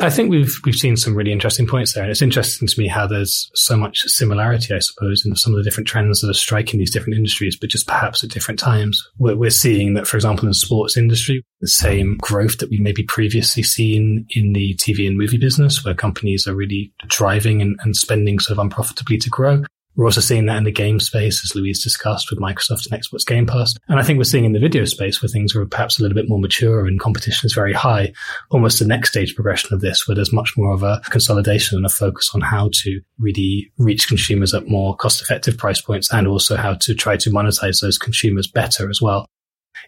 I 0.01 0.11
think 0.11 0.31
we've 0.31 0.55
we've 0.65 0.77
seen 0.77 0.97
some 0.97 1.15
really 1.15 1.33
interesting 1.33 1.67
points 1.67 1.93
there, 1.93 2.05
and 2.05 2.11
it's 2.11 2.23
interesting 2.23 2.69
to 2.69 2.81
me 2.81 2.87
how 2.87 3.07
there's 3.07 3.51
so 3.55 3.77
much 3.77 4.03
similarity, 4.03 4.75
I 4.75 4.79
suppose, 4.79 5.27
in 5.27 5.35
some 5.35 5.53
of 5.53 5.59
the 5.59 5.65
different 5.65 5.89
trends 5.89 6.21
that 6.21 6.31
are 6.31 6.35
striking 6.35 6.79
these 6.79 6.93
different 6.93 7.17
industries, 7.17 7.57
but 7.57 7.71
just 7.71 7.89
perhaps 7.89 8.23
at 8.23 8.31
different 8.31 8.61
times. 8.61 9.05
We're, 9.19 9.37
we're 9.37 9.51
seeing 9.51 9.95
that, 9.95 10.07
for 10.07 10.17
example, 10.17 10.45
in 10.45 10.51
the 10.51 10.55
sports 10.55 10.97
industry, 10.97 11.45
the 11.61 11.69
same 11.69 12.17
growth 12.19 12.59
that 12.59 12.71
we 12.71 12.79
maybe 12.79 13.03
previously 13.03 13.63
seen 13.65 14.27
in 14.31 14.53
the 14.53 14.75
TV 14.77 15.07
and 15.07 15.19
movie 15.19 15.39
business, 15.39 15.85
where 15.85 15.95
companies 15.95 16.47
are 16.47 16.55
really 16.55 16.93
driving 17.09 17.61
and, 17.61 17.77
and 17.83 17.97
spending 17.97 18.39
sort 18.39 18.59
of 18.59 18.63
unprofitably 18.63 19.19
to 19.19 19.31
grow. 19.31 19.65
We're 19.99 20.05
also 20.05 20.21
seeing 20.21 20.47
that 20.47 20.59
in 20.59 20.63
the 20.63 20.71
game 20.71 21.01
space, 21.01 21.43
as 21.45 21.57
Louise 21.57 21.83
discussed 21.83 22.31
with 22.31 22.39
Microsoft 22.39 22.89
and 22.89 23.03
Xbox 23.03 23.27
Game 23.27 23.47
Pass. 23.47 23.75
And 23.89 23.99
I 23.99 24.05
think 24.05 24.17
we're 24.17 24.25
seeing 24.25 24.45
in 24.45 24.53
the 24.53 24.61
video 24.61 24.85
space 24.85 25.21
where 25.21 25.29
things 25.29 25.57
are 25.57 25.67
perhaps 25.67 25.99
a 25.99 26.03
little 26.03 26.15
bit 26.15 26.29
more 26.29 26.39
mature 26.39 26.87
and 26.87 27.01
competition 27.01 27.47
is 27.47 27.53
very 27.53 27.73
high, 27.73 28.13
almost 28.51 28.79
the 28.79 28.87
next 28.87 29.11
stage 29.11 29.35
progression 29.35 29.75
of 29.75 29.81
this, 29.81 30.07
where 30.07 30.15
there's 30.15 30.33
much 30.33 30.57
more 30.57 30.73
of 30.73 30.85
a 30.85 31.01
consolidation 31.11 31.77
and 31.77 31.85
a 31.85 31.89
focus 31.89 32.31
on 32.33 32.41
how 32.41 32.71
to 32.75 33.01
really 33.19 33.73
reach 33.77 34.07
consumers 34.07 34.55
at 34.55 34.69
more 34.69 34.95
cost 34.95 35.21
effective 35.21 35.59
price 35.59 35.81
points 35.81 36.15
and 36.15 36.29
also 36.29 36.55
how 36.55 36.75
to 36.75 36.95
try 36.95 37.17
to 37.17 37.31
monetize 37.31 37.81
those 37.81 37.99
consumers 37.99 38.47
better 38.47 38.89
as 38.89 39.03
well. 39.03 39.27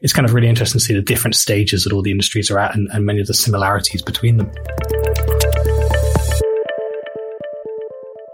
It's 0.02 0.12
kind 0.12 0.26
of 0.26 0.34
really 0.34 0.48
interesting 0.48 0.80
to 0.80 0.84
see 0.84 0.94
the 0.94 1.02
different 1.02 1.36
stages 1.36 1.84
that 1.84 1.92
all 1.92 2.02
the 2.02 2.10
industries 2.10 2.50
are 2.50 2.58
at 2.58 2.74
and, 2.74 2.88
and 2.92 3.06
many 3.06 3.20
of 3.20 3.28
the 3.28 3.34
similarities 3.34 4.02
between 4.02 4.38
them. 4.38 4.50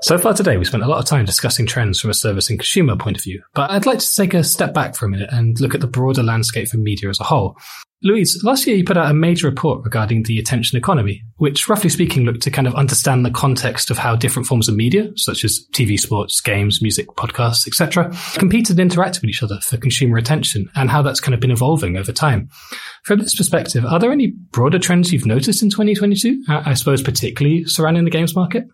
So 0.02 0.18
far 0.18 0.34
today, 0.34 0.58
we 0.58 0.64
spent 0.66 0.82
a 0.82 0.88
lot 0.88 0.98
of 0.98 1.06
time 1.06 1.24
discussing 1.24 1.66
trends 1.66 2.00
from 2.00 2.10
a 2.10 2.14
service 2.14 2.50
and 2.50 2.58
consumer 2.58 2.96
point 2.96 3.16
of 3.16 3.24
view, 3.24 3.42
but 3.54 3.70
I'd 3.70 3.86
like 3.86 3.98
to 3.98 4.14
take 4.14 4.34
a 4.34 4.44
step 4.44 4.74
back 4.74 4.94
for 4.94 5.06
a 5.06 5.08
minute 5.08 5.30
and 5.32 5.58
look 5.58 5.74
at 5.74 5.80
the 5.80 5.86
broader 5.86 6.22
landscape 6.22 6.68
for 6.68 6.76
media 6.76 7.08
as 7.08 7.18
a 7.18 7.24
whole. 7.24 7.56
Louise, 8.02 8.44
last 8.44 8.66
year 8.66 8.76
you 8.76 8.84
put 8.84 8.98
out 8.98 9.10
a 9.10 9.14
major 9.14 9.48
report 9.48 9.82
regarding 9.82 10.22
the 10.24 10.38
attention 10.38 10.76
economy, 10.76 11.22
which 11.38 11.66
roughly 11.66 11.88
speaking 11.88 12.24
looked 12.24 12.42
to 12.42 12.50
kind 12.50 12.68
of 12.68 12.74
understand 12.74 13.24
the 13.24 13.30
context 13.30 13.90
of 13.90 13.96
how 13.96 14.14
different 14.14 14.46
forms 14.46 14.68
of 14.68 14.76
media, 14.76 15.10
such 15.16 15.44
as 15.44 15.66
TV, 15.72 15.98
sports, 15.98 16.42
games, 16.42 16.82
music, 16.82 17.06
podcasts, 17.16 17.66
etc., 17.66 18.14
competed 18.34 18.78
and 18.78 18.90
interacted 18.90 19.22
with 19.22 19.30
each 19.30 19.42
other 19.42 19.58
for 19.62 19.78
consumer 19.78 20.18
attention 20.18 20.68
and 20.76 20.90
how 20.90 21.00
that's 21.00 21.20
kind 21.20 21.34
of 21.34 21.40
been 21.40 21.50
evolving 21.50 21.96
over 21.96 22.12
time. 22.12 22.50
From 23.04 23.20
this 23.20 23.34
perspective, 23.34 23.86
are 23.86 23.98
there 23.98 24.12
any 24.12 24.28
broader 24.50 24.78
trends 24.78 25.10
you've 25.10 25.26
noticed 25.26 25.62
in 25.62 25.70
2022? 25.70 26.44
Uh, 26.50 26.62
I 26.66 26.74
suppose 26.74 27.02
particularly 27.02 27.64
surrounding 27.64 28.04
the 28.04 28.10
games 28.10 28.36
market? 28.36 28.66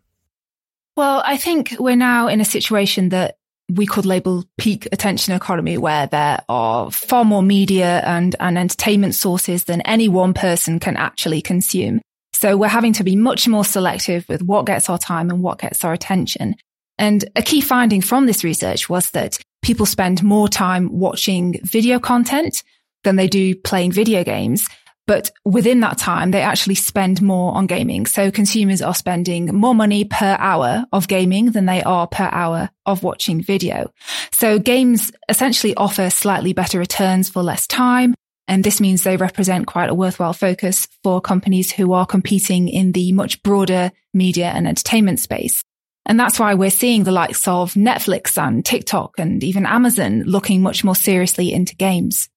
Well, 0.96 1.22
I 1.24 1.36
think 1.36 1.74
we're 1.78 1.96
now 1.96 2.28
in 2.28 2.40
a 2.40 2.44
situation 2.44 3.10
that 3.10 3.36
we 3.70 3.86
could 3.86 4.04
label 4.04 4.44
peak 4.58 4.86
attention 4.92 5.34
economy 5.34 5.78
where 5.78 6.06
there 6.06 6.44
are 6.48 6.90
far 6.90 7.24
more 7.24 7.42
media 7.42 8.00
and, 8.00 8.36
and 8.38 8.58
entertainment 8.58 9.14
sources 9.14 9.64
than 9.64 9.80
any 9.82 10.08
one 10.08 10.34
person 10.34 10.78
can 10.78 10.96
actually 10.96 11.40
consume. 11.40 12.00
So 12.34 12.56
we're 12.56 12.68
having 12.68 12.92
to 12.94 13.04
be 13.04 13.16
much 13.16 13.48
more 13.48 13.64
selective 13.64 14.28
with 14.28 14.42
what 14.42 14.66
gets 14.66 14.90
our 14.90 14.98
time 14.98 15.30
and 15.30 15.42
what 15.42 15.60
gets 15.60 15.84
our 15.84 15.92
attention. 15.92 16.56
And 16.98 17.24
a 17.36 17.42
key 17.42 17.60
finding 17.60 18.02
from 18.02 18.26
this 18.26 18.44
research 18.44 18.88
was 18.88 19.10
that 19.12 19.38
people 19.62 19.86
spend 19.86 20.22
more 20.22 20.48
time 20.48 20.90
watching 20.92 21.58
video 21.62 21.98
content 21.98 22.62
than 23.04 23.16
they 23.16 23.28
do 23.28 23.54
playing 23.54 23.92
video 23.92 24.24
games. 24.24 24.66
But 25.06 25.32
within 25.44 25.80
that 25.80 25.98
time, 25.98 26.30
they 26.30 26.42
actually 26.42 26.76
spend 26.76 27.20
more 27.20 27.54
on 27.54 27.66
gaming. 27.66 28.06
So 28.06 28.30
consumers 28.30 28.82
are 28.82 28.94
spending 28.94 29.46
more 29.46 29.74
money 29.74 30.04
per 30.04 30.36
hour 30.38 30.84
of 30.92 31.08
gaming 31.08 31.50
than 31.52 31.66
they 31.66 31.82
are 31.82 32.06
per 32.06 32.28
hour 32.30 32.70
of 32.86 33.02
watching 33.02 33.42
video. 33.42 33.92
So 34.32 34.58
games 34.58 35.12
essentially 35.28 35.74
offer 35.74 36.08
slightly 36.10 36.52
better 36.52 36.78
returns 36.78 37.28
for 37.28 37.42
less 37.42 37.66
time. 37.66 38.14
And 38.48 38.64
this 38.64 38.80
means 38.80 39.02
they 39.02 39.16
represent 39.16 39.66
quite 39.66 39.90
a 39.90 39.94
worthwhile 39.94 40.32
focus 40.32 40.86
for 41.02 41.20
companies 41.20 41.72
who 41.72 41.92
are 41.92 42.06
competing 42.06 42.68
in 42.68 42.92
the 42.92 43.12
much 43.12 43.42
broader 43.42 43.92
media 44.12 44.46
and 44.46 44.66
entertainment 44.66 45.20
space. 45.20 45.62
And 46.04 46.18
that's 46.18 46.38
why 46.38 46.54
we're 46.54 46.70
seeing 46.70 47.04
the 47.04 47.12
likes 47.12 47.46
of 47.46 47.74
Netflix 47.74 48.36
and 48.36 48.64
TikTok 48.64 49.14
and 49.18 49.42
even 49.44 49.66
Amazon 49.66 50.22
looking 50.24 50.60
much 50.60 50.82
more 50.82 50.96
seriously 50.96 51.52
into 51.52 51.76
games. 51.76 52.28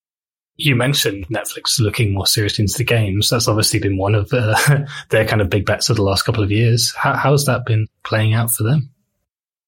You 0.57 0.75
mentioned 0.75 1.27
Netflix 1.27 1.79
looking 1.79 2.13
more 2.13 2.27
seriously 2.27 2.63
into 2.63 2.77
the 2.77 2.85
games. 2.85 3.29
That's 3.29 3.47
obviously 3.47 3.79
been 3.79 3.97
one 3.97 4.15
of 4.15 4.31
uh, 4.31 4.55
their 5.09 5.25
kind 5.25 5.41
of 5.41 5.49
big 5.49 5.65
bets 5.65 5.89
of 5.89 5.97
the 5.97 6.03
last 6.03 6.23
couple 6.23 6.43
of 6.43 6.51
years. 6.51 6.93
How, 6.95 7.13
how's 7.13 7.45
that 7.45 7.65
been 7.65 7.87
playing 8.03 8.33
out 8.33 8.51
for 8.51 8.63
them? 8.63 8.89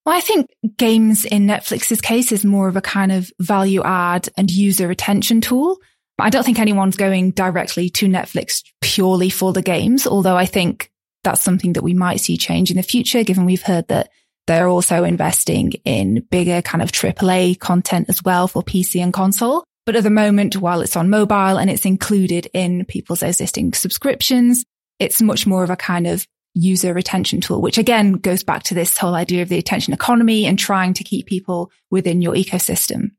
Well, 0.05 0.15
I 0.15 0.21
think 0.21 0.49
games 0.77 1.25
in 1.25 1.47
Netflix's 1.47 1.99
case 1.99 2.31
is 2.31 2.45
more 2.45 2.69
of 2.69 2.77
a 2.77 2.81
kind 2.81 3.11
of 3.11 3.29
value 3.39 3.83
add 3.83 4.29
and 4.37 4.49
user 4.49 4.87
retention 4.87 5.41
tool. 5.41 5.77
I 6.17 6.29
don't 6.29 6.43
think 6.43 6.59
anyone's 6.59 6.95
going 6.95 7.31
directly 7.31 7.89
to 7.89 8.07
Netflix 8.07 8.63
purely 8.79 9.29
for 9.29 9.51
the 9.51 9.61
games, 9.61 10.07
although 10.07 10.37
I 10.37 10.45
think 10.45 10.89
that's 11.23 11.41
something 11.41 11.73
that 11.73 11.83
we 11.83 11.93
might 11.93 12.21
see 12.21 12.37
change 12.37 12.71
in 12.71 12.77
the 12.77 12.83
future, 12.83 13.23
given 13.25 13.43
we've 13.43 13.61
heard 13.61 13.89
that 13.89 14.09
they're 14.47 14.69
also 14.69 15.03
investing 15.03 15.73
in 15.83 16.25
bigger 16.31 16.61
kind 16.61 16.81
of 16.81 16.91
AAA 16.91 17.59
content 17.59 18.07
as 18.07 18.23
well 18.23 18.47
for 18.47 18.63
PC 18.63 19.03
and 19.03 19.13
console. 19.13 19.65
But 19.87 19.95
at 19.95 20.03
the 20.03 20.09
moment, 20.09 20.57
while 20.57 20.81
it's 20.81 20.97
on 20.97 21.09
mobile 21.09 21.57
and 21.57 21.69
it's 21.69 21.85
included 21.85 22.49
in 22.53 22.83
people's 22.83 23.23
existing 23.23 23.71
subscriptions, 23.71 24.65
it's 24.99 25.21
much 25.21 25.47
more 25.47 25.63
of 25.63 25.69
a 25.69 25.77
kind 25.77 26.07
of 26.07 26.27
user 26.53 26.93
retention 26.93 27.39
tool, 27.39 27.61
which 27.61 27.77
again 27.77 28.11
goes 28.11 28.43
back 28.43 28.63
to 28.63 28.73
this 28.73 28.97
whole 28.97 29.15
idea 29.15 29.43
of 29.43 29.47
the 29.47 29.57
attention 29.57 29.93
economy 29.93 30.45
and 30.45 30.59
trying 30.59 30.93
to 30.95 31.05
keep 31.05 31.25
people 31.25 31.71
within 31.89 32.21
your 32.21 32.33
ecosystem. 32.33 33.11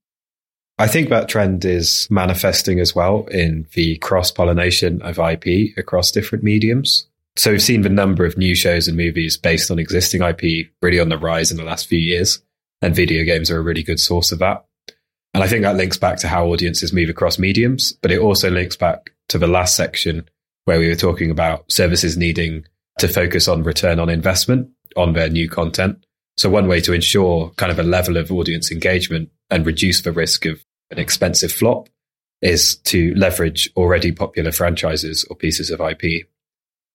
I 0.79 0.89
think 0.89 1.09
that 1.09 1.31
trend 1.31 1.65
is 1.65 2.07
manifesting 2.11 2.81
as 2.81 2.95
well 2.95 3.27
in 3.29 3.67
the 3.73 3.97
cross 3.97 4.31
pollination 4.31 5.01
of 5.01 5.19
IP 5.19 5.75
across 5.79 6.11
different 6.11 6.45
mediums. 6.45 7.07
So 7.37 7.51
we've 7.51 7.63
seen 7.63 7.81
the 7.81 7.89
number 7.89 8.27
of 8.27 8.37
new 8.37 8.55
shows 8.55 8.89
and 8.89 8.97
movies 8.97 9.39
based 9.39 9.71
on 9.71 9.79
existing 9.79 10.21
IP 10.21 10.69
really 10.83 11.01
on 11.01 11.09
the 11.09 11.17
rise 11.17 11.51
in 11.51 11.57
the 11.57 11.65
last 11.65 11.87
few 11.87 11.99
years. 11.99 12.43
And 12.83 12.95
video 12.95 13.25
games 13.25 13.51
are 13.51 13.57
a 13.57 13.63
really 13.63 13.83
good 13.83 13.99
source 13.99 14.33
of 14.33 14.41
that. 14.41 14.68
And 15.35 15.43
I 15.43 15.47
think 15.47 15.63
that 15.63 15.77
links 15.77 15.99
back 15.99 16.19
to 16.19 16.29
how 16.29 16.47
audiences 16.47 16.93
move 16.93 17.11
across 17.11 17.39
mediums, 17.39 17.93
but 17.93 18.11
it 18.11 18.19
also 18.19 18.51
links 18.51 18.77
back 18.77 19.13
to 19.29 19.39
the 19.39 19.47
last 19.47 19.77
section 19.77 20.29
where 20.65 20.79
we 20.79 20.89
were 20.89 20.95
talking 20.95 21.31
about 21.31 21.71
services 21.71 22.17
needing 22.17 22.65
to 22.99 23.09
focus 23.09 23.49
on 23.49 23.63
return 23.63 23.99
on 24.01 24.09
investment 24.09 24.71
on 24.97 25.13
their 25.13 25.29
new 25.29 25.49
content. 25.49 26.05
So 26.37 26.49
one 26.49 26.69
way 26.69 26.81
to 26.83 26.93
ensure 26.93 27.51
kind 27.57 27.73
of 27.73 27.79
a 27.79 27.83
level 27.83 28.17
of 28.17 28.31
audience 28.33 28.71
engagement 28.71 29.31
and 29.51 29.67
reduce 29.67 30.03
the 30.03 30.13
risk 30.13 30.47
of 30.47 30.65
an 30.91 30.99
expensive 30.99 31.53
flop 31.53 31.89
is 32.41 32.77
to 32.77 33.15
leverage 33.15 33.71
already 33.77 34.13
popular 34.13 34.53
franchises 34.53 35.25
or 35.25 35.37
pieces 35.37 35.71
of 35.71 35.81
IP. 35.81 36.29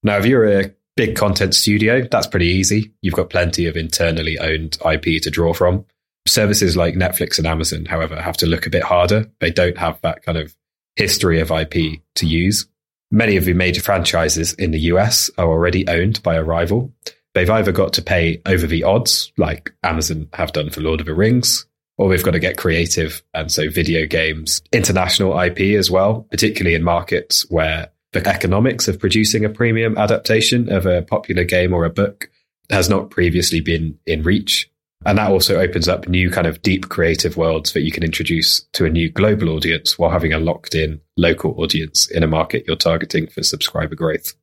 Now, 0.02 0.18
if 0.18 0.26
you're 0.26 0.60
a 0.60 0.74
big 0.96 1.16
content 1.16 1.56
studio, 1.56 2.08
that's 2.10 2.28
pretty 2.28 2.48
easy. 2.48 2.94
You've 3.02 3.16
got 3.16 3.30
plenty 3.30 3.68
of 3.68 3.76
internally 3.76 4.38
owned 4.40 4.78
IP 4.86 5.22
to 5.24 5.30
draw 5.30 5.54
from. 5.54 5.86
Services 6.28 6.78
like 6.78 6.96
Netflix 6.96 7.38
and 7.38 7.48
Amazon, 7.48 7.86
however, 7.86 8.22
have 8.22 8.38
to 8.38 8.46
look 8.46 8.66
a 8.66 8.70
bit 8.70 8.84
harder. 8.84 9.30
They 9.40 9.52
don't 9.52 9.78
have 9.78 10.00
that 10.02 10.24
kind 10.24 10.38
of 10.38 10.56
history 10.96 11.40
of 11.40 11.52
IP 11.52 12.02
to 12.16 12.26
use. 12.26 12.68
Many 13.12 13.36
of 13.38 13.46
the 13.46 13.54
major 13.54 13.82
franchises 13.82 14.54
in 14.54 14.72
the 14.72 14.80
US 14.80 15.30
are 15.38 15.48
already 15.48 15.88
owned 15.88 16.24
by 16.24 16.36
a 16.36 16.44
rival. 16.44 16.92
They've 17.34 17.50
either 17.50 17.72
got 17.72 17.94
to 17.94 18.02
pay 18.02 18.42
over 18.46 18.68
the 18.68 18.84
odds, 18.84 19.32
like 19.38 19.74
Amazon 19.84 20.30
have 20.34 20.54
done 20.54 20.70
for 20.70 20.82
Lord 20.82 21.00
of 21.00 21.08
the 21.08 21.14
Rings, 21.14 21.66
or 21.98 22.10
they've 22.10 22.24
got 22.24 22.32
to 22.32 22.40
get 22.40 22.58
creative. 22.58 23.22
And 23.34 23.52
so 23.52 23.70
video 23.70 24.06
games, 24.06 24.62
international 24.72 25.40
IP 25.40 25.78
as 25.78 25.92
well, 25.92 26.28
particularly 26.32 26.76
in 26.76 26.84
markets 26.84 27.46
where 27.50 27.90
the 28.14 28.28
economics 28.28 28.88
of 28.88 29.00
producing 29.00 29.44
a 29.44 29.50
premium 29.50 29.98
adaptation 29.98 30.72
of 30.72 30.86
a 30.86 31.02
popular 31.02 31.44
game 31.44 31.74
or 31.74 31.86
a 31.86 31.90
book 31.90 32.30
has 32.70 32.90
not 32.90 33.10
previously 33.10 33.60
been 33.60 34.00
in 34.06 34.24
reach. 34.24 34.70
And 35.06 35.18
that 35.18 35.32
also 35.32 35.60
opens 35.60 35.88
up 35.88 36.08
new 36.08 36.30
kind 36.30 36.48
of 36.48 36.62
deep 36.62 36.90
creative 36.90 37.38
worlds 37.38 37.74
that 37.74 37.82
you 37.82 37.92
can 37.92 38.04
introduce 38.04 38.62
to 38.74 38.86
a 38.86 38.90
new 38.90 39.10
global 39.10 39.50
audience 39.50 40.00
while 40.00 40.12
having 40.12 40.34
a 40.34 40.40
locked 40.40 40.76
in 40.76 41.02
local 41.18 41.60
audience 41.62 42.10
in 42.10 42.24
a 42.24 42.28
market 42.28 42.64
you're 42.68 42.76
targeting 42.76 43.28
for 43.28 43.44
subscriber 43.44 43.96
growth. 43.96 44.34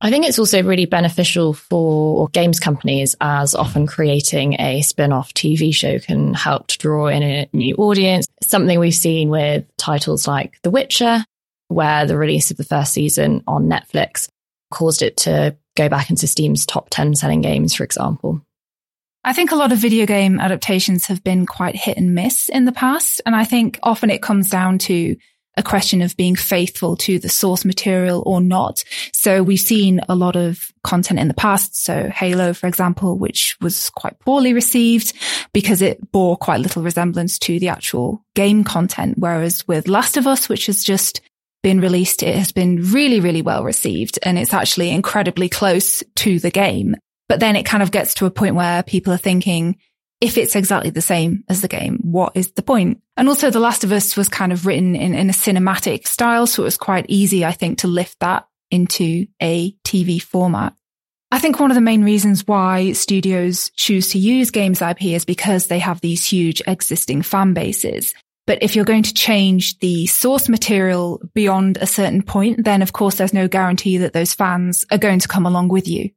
I 0.00 0.10
think 0.10 0.26
it's 0.26 0.38
also 0.38 0.62
really 0.62 0.84
beneficial 0.84 1.54
for 1.54 2.28
games 2.28 2.60
companies 2.60 3.16
as 3.20 3.54
often 3.54 3.86
creating 3.86 4.60
a 4.60 4.82
spin 4.82 5.10
off 5.10 5.32
TV 5.32 5.74
show 5.74 5.98
can 5.98 6.34
help 6.34 6.66
to 6.68 6.78
draw 6.78 7.06
in 7.06 7.22
a 7.22 7.48
new 7.54 7.74
audience. 7.76 8.26
Something 8.42 8.78
we've 8.78 8.94
seen 8.94 9.30
with 9.30 9.64
titles 9.78 10.28
like 10.28 10.60
The 10.62 10.70
Witcher, 10.70 11.24
where 11.68 12.04
the 12.04 12.18
release 12.18 12.50
of 12.50 12.58
the 12.58 12.64
first 12.64 12.92
season 12.92 13.42
on 13.46 13.68
Netflix 13.68 14.28
caused 14.70 15.00
it 15.00 15.16
to 15.18 15.56
go 15.76 15.88
back 15.88 16.10
into 16.10 16.26
Steam's 16.26 16.66
top 16.66 16.88
10 16.90 17.14
selling 17.14 17.40
games, 17.40 17.74
for 17.74 17.84
example. 17.84 18.42
I 19.26 19.32
think 19.32 19.50
a 19.50 19.56
lot 19.56 19.72
of 19.72 19.78
video 19.78 20.06
game 20.06 20.38
adaptations 20.38 21.06
have 21.06 21.24
been 21.24 21.46
quite 21.46 21.74
hit 21.74 21.96
and 21.96 22.14
miss 22.14 22.48
in 22.48 22.64
the 22.64 22.70
past. 22.70 23.20
And 23.26 23.34
I 23.34 23.42
think 23.42 23.76
often 23.82 24.08
it 24.08 24.22
comes 24.22 24.48
down 24.48 24.78
to 24.78 25.16
a 25.56 25.64
question 25.64 26.00
of 26.00 26.16
being 26.16 26.36
faithful 26.36 26.96
to 26.98 27.18
the 27.18 27.28
source 27.28 27.64
material 27.64 28.22
or 28.24 28.40
not. 28.40 28.84
So 29.12 29.42
we've 29.42 29.58
seen 29.58 30.00
a 30.08 30.14
lot 30.14 30.36
of 30.36 30.70
content 30.84 31.18
in 31.18 31.26
the 31.26 31.34
past. 31.34 31.74
So 31.74 32.08
Halo, 32.08 32.54
for 32.54 32.68
example, 32.68 33.18
which 33.18 33.56
was 33.60 33.90
quite 33.90 34.16
poorly 34.20 34.52
received 34.52 35.12
because 35.52 35.82
it 35.82 36.12
bore 36.12 36.36
quite 36.36 36.60
little 36.60 36.84
resemblance 36.84 37.36
to 37.40 37.58
the 37.58 37.70
actual 37.70 38.22
game 38.36 38.62
content. 38.62 39.16
Whereas 39.18 39.66
with 39.66 39.88
Last 39.88 40.16
of 40.16 40.28
Us, 40.28 40.48
which 40.48 40.66
has 40.66 40.84
just 40.84 41.20
been 41.64 41.80
released, 41.80 42.22
it 42.22 42.36
has 42.36 42.52
been 42.52 42.92
really, 42.92 43.18
really 43.18 43.42
well 43.42 43.64
received 43.64 44.20
and 44.22 44.38
it's 44.38 44.54
actually 44.54 44.90
incredibly 44.90 45.48
close 45.48 46.04
to 46.14 46.38
the 46.38 46.52
game. 46.52 46.94
But 47.28 47.40
then 47.40 47.56
it 47.56 47.64
kind 47.64 47.82
of 47.82 47.90
gets 47.90 48.14
to 48.14 48.26
a 48.26 48.30
point 48.30 48.54
where 48.54 48.82
people 48.82 49.12
are 49.12 49.18
thinking, 49.18 49.76
if 50.20 50.38
it's 50.38 50.56
exactly 50.56 50.90
the 50.90 51.02
same 51.02 51.44
as 51.48 51.60
the 51.60 51.68
game, 51.68 51.98
what 52.02 52.32
is 52.36 52.52
the 52.52 52.62
point? 52.62 53.02
And 53.16 53.28
also 53.28 53.50
The 53.50 53.60
Last 53.60 53.84
of 53.84 53.92
Us 53.92 54.16
was 54.16 54.28
kind 54.28 54.52
of 54.52 54.66
written 54.66 54.96
in, 54.96 55.14
in 55.14 55.28
a 55.28 55.34
cinematic 55.34 56.06
style. 56.06 56.46
So 56.46 56.62
it 56.62 56.64
was 56.64 56.78
quite 56.78 57.06
easy, 57.08 57.44
I 57.44 57.52
think, 57.52 57.78
to 57.78 57.88
lift 57.88 58.20
that 58.20 58.46
into 58.70 59.26
a 59.42 59.72
TV 59.84 60.20
format. 60.20 60.74
I 61.30 61.38
think 61.38 61.58
one 61.58 61.70
of 61.70 61.74
the 61.74 61.80
main 61.80 62.04
reasons 62.04 62.46
why 62.46 62.92
studios 62.92 63.70
choose 63.76 64.10
to 64.10 64.18
use 64.18 64.50
games 64.50 64.80
IP 64.80 65.02
is 65.06 65.24
because 65.24 65.66
they 65.66 65.80
have 65.80 66.00
these 66.00 66.24
huge 66.24 66.62
existing 66.66 67.22
fan 67.22 67.52
bases. 67.52 68.14
But 68.46 68.62
if 68.62 68.76
you're 68.76 68.84
going 68.84 69.02
to 69.02 69.14
change 69.14 69.78
the 69.80 70.06
source 70.06 70.48
material 70.48 71.20
beyond 71.34 71.78
a 71.78 71.86
certain 71.86 72.22
point, 72.22 72.64
then 72.64 72.80
of 72.80 72.92
course 72.92 73.16
there's 73.16 73.34
no 73.34 73.48
guarantee 73.48 73.98
that 73.98 74.12
those 74.12 74.34
fans 74.34 74.84
are 74.90 74.98
going 74.98 75.18
to 75.18 75.28
come 75.28 75.46
along 75.46 75.68
with 75.68 75.88
you. 75.88 76.10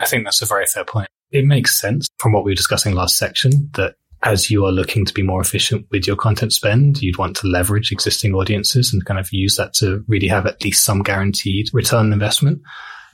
I 0.00 0.06
think 0.06 0.24
that's 0.24 0.42
a 0.42 0.46
very 0.46 0.66
fair 0.66 0.84
point. 0.84 1.08
It 1.30 1.44
makes 1.44 1.80
sense 1.80 2.08
from 2.18 2.32
what 2.32 2.44
we 2.44 2.50
were 2.50 2.56
discussing 2.56 2.94
last 2.94 3.18
section 3.18 3.70
that 3.74 3.94
as 4.22 4.50
you 4.50 4.64
are 4.64 4.72
looking 4.72 5.04
to 5.04 5.14
be 5.14 5.22
more 5.22 5.40
efficient 5.40 5.86
with 5.90 6.06
your 6.06 6.16
content 6.16 6.52
spend, 6.52 7.00
you'd 7.00 7.18
want 7.18 7.36
to 7.36 7.46
leverage 7.46 7.92
existing 7.92 8.34
audiences 8.34 8.92
and 8.92 9.04
kind 9.04 9.20
of 9.20 9.32
use 9.32 9.56
that 9.56 9.74
to 9.74 10.04
really 10.08 10.26
have 10.26 10.46
at 10.46 10.62
least 10.64 10.84
some 10.84 11.02
guaranteed 11.02 11.68
return 11.72 12.06
on 12.06 12.12
investment. 12.12 12.60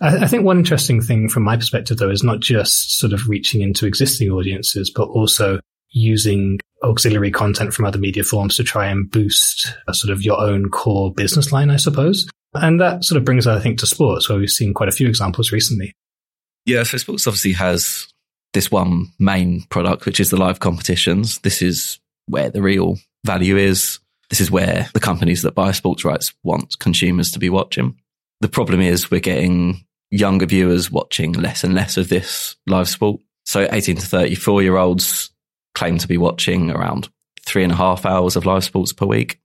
I, 0.00 0.26
think 0.26 0.44
one 0.44 0.58
interesting 0.58 1.00
thing 1.00 1.28
from 1.28 1.44
my 1.44 1.56
perspective, 1.56 1.98
though, 1.98 2.10
is 2.10 2.22
not 2.22 2.40
just 2.40 2.98
sort 2.98 3.12
of 3.12 3.28
reaching 3.28 3.60
into 3.60 3.86
existing 3.86 4.30
audiences, 4.30 4.90
but 4.90 5.08
also 5.08 5.60
using 5.90 6.58
auxiliary 6.82 7.30
content 7.30 7.72
from 7.72 7.84
other 7.84 7.98
media 7.98 8.24
forms 8.24 8.56
to 8.56 8.64
try 8.64 8.86
and 8.86 9.10
boost 9.10 9.74
uh, 9.86 9.92
sort 9.92 10.12
of 10.12 10.22
your 10.22 10.40
own 10.40 10.68
core 10.68 11.12
business 11.14 11.52
line, 11.52 11.70
I 11.70 11.76
suppose. 11.76 12.28
And 12.54 12.80
that 12.80 13.04
sort 13.04 13.18
of 13.18 13.24
brings 13.24 13.46
I 13.46 13.60
think, 13.60 13.78
to 13.78 13.86
sports, 13.86 14.28
where 14.28 14.38
we've 14.38 14.50
seen 14.50 14.74
quite 14.74 14.88
a 14.88 14.92
few 14.92 15.08
examples 15.08 15.52
recently. 15.52 15.94
Yeah, 16.66 16.82
so 16.84 16.96
sports 16.96 17.26
obviously 17.26 17.52
has 17.52 18.08
this 18.54 18.70
one 18.70 19.08
main 19.18 19.62
product, 19.62 20.06
which 20.06 20.20
is 20.20 20.30
the 20.30 20.36
live 20.36 20.60
competitions. 20.60 21.38
This 21.40 21.60
is 21.60 21.98
where 22.26 22.50
the 22.50 22.62
real 22.62 22.98
value 23.24 23.56
is. 23.56 23.98
This 24.30 24.40
is 24.40 24.50
where 24.50 24.88
the 24.94 25.00
companies 25.00 25.42
that 25.42 25.54
buy 25.54 25.72
sports 25.72 26.04
rights 26.04 26.32
want 26.42 26.78
consumers 26.78 27.32
to 27.32 27.38
be 27.38 27.50
watching. 27.50 27.96
The 28.40 28.48
problem 28.48 28.80
is 28.80 29.10
we're 29.10 29.20
getting 29.20 29.84
younger 30.10 30.46
viewers 30.46 30.90
watching 30.90 31.32
less 31.32 31.64
and 31.64 31.74
less 31.74 31.96
of 31.96 32.08
this 32.08 32.56
live 32.66 32.88
sport. 32.88 33.20
So 33.44 33.68
18 33.70 33.96
to 33.96 34.06
34 34.06 34.62
year 34.62 34.76
olds 34.76 35.30
claim 35.74 35.98
to 35.98 36.08
be 36.08 36.16
watching 36.16 36.70
around 36.70 37.08
three 37.44 37.62
and 37.62 37.72
a 37.72 37.76
half 37.76 38.06
hours 38.06 38.36
of 38.36 38.46
live 38.46 38.64
sports 38.64 38.92
per 38.92 39.06
week. 39.06 39.40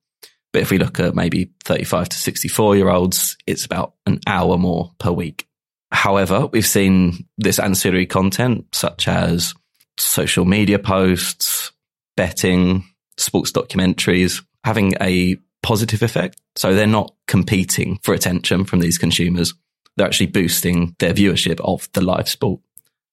But 0.54 0.62
if 0.62 0.72
we 0.72 0.78
look 0.78 1.00
at 1.00 1.16
maybe 1.16 1.52
35 1.66 2.10
to 2.10 2.18
64 2.18 2.78
year 2.78 2.90
olds, 2.90 3.38
it's 3.46 3.66
about 3.66 3.94
an 4.06 4.20
hour 4.26 4.58
more 4.58 4.94
per 5.00 5.12
week. 5.12 5.49
However, 5.92 6.48
we've 6.48 6.66
seen 6.66 7.26
this 7.38 7.60
ancillary 7.60 8.06
content 8.06 8.68
such 8.74 9.08
as 9.08 9.54
social 9.98 10.46
media 10.46 10.80
posts, 10.80 11.72
betting, 12.16 12.86
sports 13.18 13.52
documentaries 13.52 14.44
having 14.64 14.94
a 15.02 15.38
positive 15.64 16.04
effect. 16.04 16.40
So 16.56 16.74
they're 16.74 16.88
not 16.88 17.14
competing 17.28 18.00
for 18.04 18.14
attention 18.14 18.66
from 18.66 18.80
these 18.80 18.98
consumers. 18.98 19.54
They're 19.96 20.08
actually 20.08 20.28
boosting 20.28 20.96
their 21.00 21.14
viewership 21.14 21.60
of 21.62 21.90
the 21.94 22.02
live 22.02 22.30
sport 22.30 22.62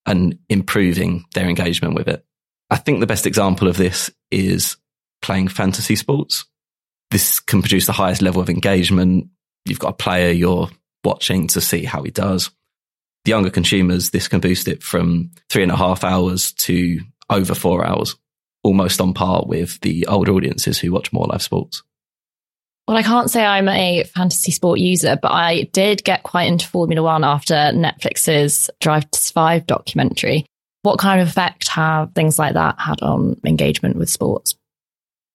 and 0.04 0.38
improving 0.48 1.24
their 1.34 1.48
engagement 1.48 1.94
with 1.94 2.08
it. 2.08 2.24
I 2.70 2.76
think 2.76 3.00
the 3.00 3.06
best 3.06 3.26
example 3.26 3.68
of 3.68 3.76
this 3.76 4.10
is 4.30 4.76
playing 5.22 5.48
fantasy 5.48 5.96
sports. 5.96 6.44
This 7.10 7.40
can 7.40 7.62
produce 7.62 7.86
the 7.86 7.92
highest 7.92 8.22
level 8.22 8.40
of 8.40 8.50
engagement. 8.50 9.28
You've 9.64 9.78
got 9.78 9.90
a 9.90 9.96
player 9.96 10.30
you're 10.30 10.68
watching 11.04 11.46
to 11.48 11.60
see 11.60 11.84
how 11.84 12.02
he 12.02 12.10
does 12.10 12.50
the 13.26 13.30
younger 13.30 13.50
consumers, 13.50 14.10
this 14.10 14.28
can 14.28 14.40
boost 14.40 14.68
it 14.68 14.82
from 14.82 15.30
three 15.50 15.64
and 15.64 15.72
a 15.72 15.76
half 15.76 16.04
hours 16.04 16.52
to 16.52 17.00
over 17.28 17.54
four 17.54 17.84
hours, 17.84 18.14
almost 18.62 19.00
on 19.00 19.12
par 19.12 19.44
with 19.46 19.80
the 19.80 20.06
older 20.06 20.32
audiences 20.32 20.78
who 20.78 20.92
watch 20.92 21.12
more 21.12 21.26
live 21.26 21.42
sports. 21.42 21.82
Well, 22.86 22.96
I 22.96 23.02
can't 23.02 23.28
say 23.28 23.44
I'm 23.44 23.68
a 23.68 24.04
fantasy 24.04 24.52
sport 24.52 24.78
user, 24.78 25.18
but 25.20 25.32
I 25.32 25.64
did 25.72 26.04
get 26.04 26.22
quite 26.22 26.46
into 26.46 26.68
Formula 26.68 27.02
One 27.02 27.24
after 27.24 27.54
Netflix's 27.54 28.70
Drive 28.80 29.10
to 29.10 29.18
Survive 29.18 29.66
documentary. 29.66 30.46
What 30.82 31.00
kind 31.00 31.20
of 31.20 31.26
effect 31.26 31.66
have 31.68 32.12
things 32.14 32.38
like 32.38 32.54
that 32.54 32.78
had 32.78 33.02
on 33.02 33.40
engagement 33.44 33.96
with 33.96 34.08
sports? 34.08 34.54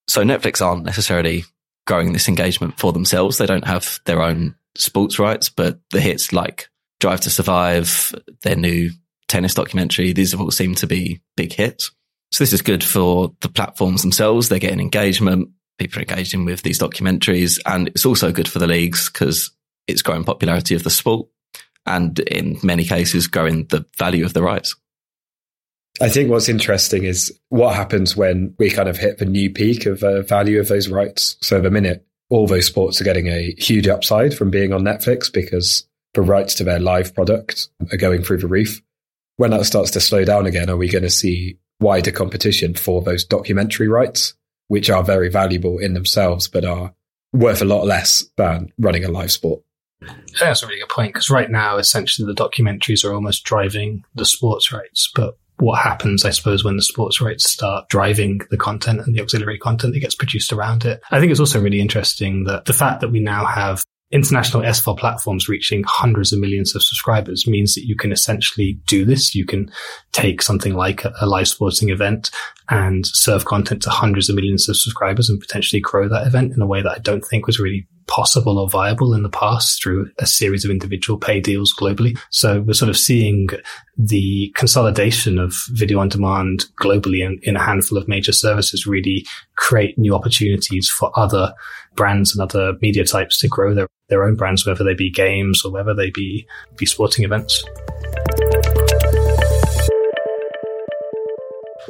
So, 0.08 0.24
Netflix 0.24 0.66
aren't 0.66 0.86
necessarily 0.86 1.44
growing 1.86 2.14
this 2.14 2.30
engagement 2.30 2.80
for 2.80 2.94
themselves. 2.94 3.38
They 3.38 3.48
don't 3.48 3.68
have 3.68 4.00
their 4.06 4.22
own 4.22 4.56
sports 4.78 5.20
rights, 5.20 5.50
but 5.50 5.78
the 5.92 6.00
hits 6.00 6.32
like 6.32 6.70
Drive 7.02 7.22
to 7.22 7.30
Survive, 7.30 8.16
their 8.44 8.56
new 8.56 8.92
tennis 9.28 9.54
documentary, 9.54 10.14
these 10.14 10.32
have 10.32 10.40
all 10.40 10.52
seemed 10.52 10.78
to 10.78 10.88
be 10.88 11.22
big 11.36 11.52
hits. 11.52 11.92
So 12.32 12.44
this 12.44 12.54
is 12.54 12.62
good 12.62 12.84
for 12.84 13.34
the 13.42 13.50
platforms 13.50 14.02
themselves. 14.02 14.48
They're 14.48 14.60
getting 14.60 14.80
engagement. 14.80 15.50
People 15.78 16.00
are 16.00 16.04
engaging 16.04 16.46
with 16.46 16.62
these 16.62 16.80
documentaries. 16.80 17.60
And 17.66 17.90
it's 17.90 18.06
also 18.06 18.32
good 18.32 18.48
for 18.48 18.60
the 18.60 18.68
leagues 18.68 19.10
because 19.10 19.52
it's 19.88 20.02
growing 20.02 20.24
popularity 20.24 20.76
of 20.76 20.84
the 20.84 20.90
sport 20.90 21.28
and 21.86 22.20
in 22.20 22.58
many 22.64 22.84
cases 22.84 23.28
growing 23.28 23.66
the 23.66 23.86
value 23.98 24.24
of 24.24 24.34
the 24.34 24.44
rights. 24.44 24.76
I 26.00 26.10
think 26.10 26.30
what's 26.30 26.50
interesting 26.50 27.04
is 27.04 27.38
what 27.50 27.76
happens 27.76 28.16
when 28.16 28.56
we 28.60 28.70
kind 28.70 28.88
of 28.88 28.98
hit 28.98 29.18
the 29.18 29.26
new 29.26 29.50
peak 29.50 29.86
of 29.86 30.04
uh, 30.04 30.22
value 30.22 30.60
of 30.60 30.68
those 30.68 30.88
rights. 30.88 31.36
So 31.42 31.60
the 31.60 31.72
minute 31.72 32.06
all 32.30 32.48
those 32.48 32.66
sports 32.66 33.02
are 33.02 33.04
getting 33.04 33.28
a 33.28 33.54
huge 33.58 33.88
upside 33.88 34.34
from 34.34 34.52
being 34.52 34.72
on 34.72 34.84
Netflix 34.84 35.32
because 35.32 35.86
the 36.14 36.22
rights 36.22 36.56
to 36.56 36.64
their 36.64 36.80
live 36.80 37.14
product 37.14 37.70
are 37.92 37.98
going 37.98 38.24
through 38.24 38.38
the 38.38 38.48
roof. 38.48 38.82
When 39.38 39.52
that 39.52 39.66
starts 39.66 39.92
to 39.92 40.02
slow 40.02 40.26
down 40.26 40.46
again, 40.46 40.70
are 40.70 40.78
we 40.78 40.90
going 40.90 41.04
to 41.04 41.10
see 41.10 41.58
wider 41.80 42.12
competition 42.12 42.76
for 42.76 43.02
those 43.02 43.26
documentary 43.26 43.88
rights, 43.88 44.36
which 44.68 44.90
are 44.90 45.04
very 45.04 45.30
valuable 45.30 45.80
in 45.80 45.94
themselves, 45.94 46.48
but 46.48 46.66
are 46.66 46.94
worth 47.34 47.62
a 47.62 47.66
lot 47.66 47.86
less 47.86 48.26
than 48.38 48.72
running 48.78 49.06
a 49.06 49.10
live 49.10 49.32
sport? 49.32 49.62
That's 50.40 50.64
a 50.64 50.68
really 50.68 50.80
good 50.80 50.90
point 50.90 51.14
because 51.14 51.30
right 51.30 51.50
now, 51.50 51.78
essentially, 51.78 52.26
the 52.26 52.34
documentaries 52.34 53.06
are 53.06 53.14
almost 53.14 53.44
driving 53.44 54.04
the 54.16 54.26
sports 54.26 54.72
rights. 54.72 55.12
But 55.16 55.38
what 55.58 55.80
happens, 55.80 56.26
I 56.26 56.32
suppose, 56.32 56.64
when 56.64 56.76
the 56.76 56.82
sports 56.82 57.22
rights 57.22 57.50
start 57.50 57.88
driving 57.90 58.42
the 58.50 58.58
content 58.58 59.02
and 59.02 59.16
the 59.16 59.22
auxiliary 59.22 59.60
content 59.60 59.94
that 59.94 60.00
gets 60.00 60.16
produced 60.16 60.52
around 60.52 60.86
it? 60.86 61.02
I 61.12 61.20
think 61.20 61.32
it's 61.32 61.40
also 61.40 61.62
really 61.62 61.82
interesting 61.82 62.46
that 62.46 62.66
the 62.66 62.74
fact 62.74 63.02
that 63.02 63.12
we 63.12 63.20
now 63.20 63.46
have 63.46 63.84
international 64.12 64.64
SVOD 64.64 64.98
platforms 64.98 65.48
reaching 65.48 65.84
hundreds 65.88 66.34
of 66.34 66.40
millions 66.40 66.76
of 66.76 66.84
subscribers 66.84 67.48
means 67.48 67.76
that 67.76 67.86
you 67.86 67.96
can 67.96 68.12
essentially 68.12 68.74
do 68.86 69.06
this. 69.06 69.34
You 69.34 69.46
can 69.46 69.72
take 70.12 70.42
something 70.42 70.76
like 70.76 71.06
a, 71.06 71.14
a, 71.22 71.26
live 71.26 71.48
sporting 71.48 71.90
event 71.90 72.30
and 72.70 73.06
serve 73.06 73.46
content 73.46 73.82
to 73.84 73.90
hundreds 73.90 74.30
of 74.30 74.36
millions 74.36 74.68
of 74.68 74.78
subscribers 74.78 75.30
and 75.30 75.40
potentially 75.40 75.80
grow 75.80 76.10
that 76.10 76.28
event 76.28 76.54
in 76.54 76.62
a 76.62 76.68
way 76.68 76.82
that 76.82 76.92
I 76.92 77.00
don't 77.00 77.24
think 77.24 77.48
was 77.48 77.60
really 77.60 77.88
possible 78.12 78.60
or 78.60 78.68
viable 78.70 79.14
in 79.14 79.24
the 79.24 79.30
past 79.30 79.82
through 79.82 80.12
a 80.20 80.26
series 80.26 80.66
of 80.66 80.70
individual 80.70 81.18
pay 81.18 81.40
deals 81.40 81.74
globally. 81.74 82.20
So 82.30 82.60
we're 82.60 82.74
sort 82.74 82.90
of 82.90 82.98
seeing 82.98 83.48
the 83.98 84.52
consolidation 84.58 85.40
of 85.40 85.56
video 85.70 85.98
on 86.00 86.10
demand 86.10 86.66
globally 86.82 87.26
in, 87.26 87.40
in 87.44 87.56
a 87.56 87.64
handful 87.64 87.98
of 87.98 88.10
major 88.10 88.34
services 88.34 88.86
really 88.86 89.26
create 89.56 89.98
new 89.98 90.14
opportunities 90.14 90.90
for 90.90 91.18
other 91.18 91.54
brands 91.96 92.36
and 92.36 92.42
other 92.44 92.74
media 92.82 93.06
types 93.06 93.40
to 93.40 93.48
grow 93.48 93.74
their, 93.74 93.88
their 94.10 94.26
own 94.26 94.36
brands, 94.36 94.66
whether 94.66 94.84
they 94.84 94.94
be 94.94 95.10
games 95.10 95.64
or 95.64 95.72
whether 95.72 95.94
they 95.94 96.10
be, 96.10 96.46
be 96.76 96.86
sporting 96.86 97.24
events. 97.24 97.64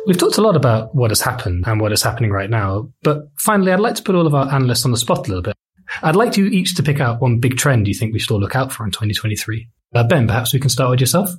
We've 0.06 0.18
talked 0.18 0.38
a 0.38 0.42
lot 0.42 0.56
about 0.56 0.94
what 0.94 1.10
has 1.10 1.22
happened 1.22 1.64
and 1.66 1.82
what 1.82 1.92
is 1.92 2.04
happening 2.04 2.30
right 2.30 2.50
now, 2.50 2.92
but 3.02 3.24
finally, 3.40 3.72
I'd 3.72 3.80
like 3.80 3.96
to 3.96 4.04
put 4.04 4.14
all 4.14 4.28
of 4.28 4.36
our 4.36 4.52
analysts 4.54 4.86
on 4.86 4.92
the 4.92 4.98
spot 4.98 5.28
a 5.28 5.30
little 5.30 5.42
bit. 5.42 5.56
I'd 6.02 6.16
like 6.16 6.38
you 6.38 6.46
each 6.46 6.76
to 6.76 6.84
pick 6.84 7.00
out 7.00 7.22
one 7.22 7.40
big 7.40 7.58
trend 7.58 7.88
you 7.88 7.94
think 7.94 8.14
we 8.14 8.20
should 8.20 8.32
all 8.32 8.40
look 8.40 8.56
out 8.56 8.72
for 8.72 8.86
in 8.86 8.92
2023. 8.92 9.68
Uh, 9.94 10.04
ben, 10.04 10.28
perhaps 10.28 10.54
we 10.54 10.60
can 10.60 10.70
start 10.70 10.92
with 10.92 11.00
yourself. 11.00 11.30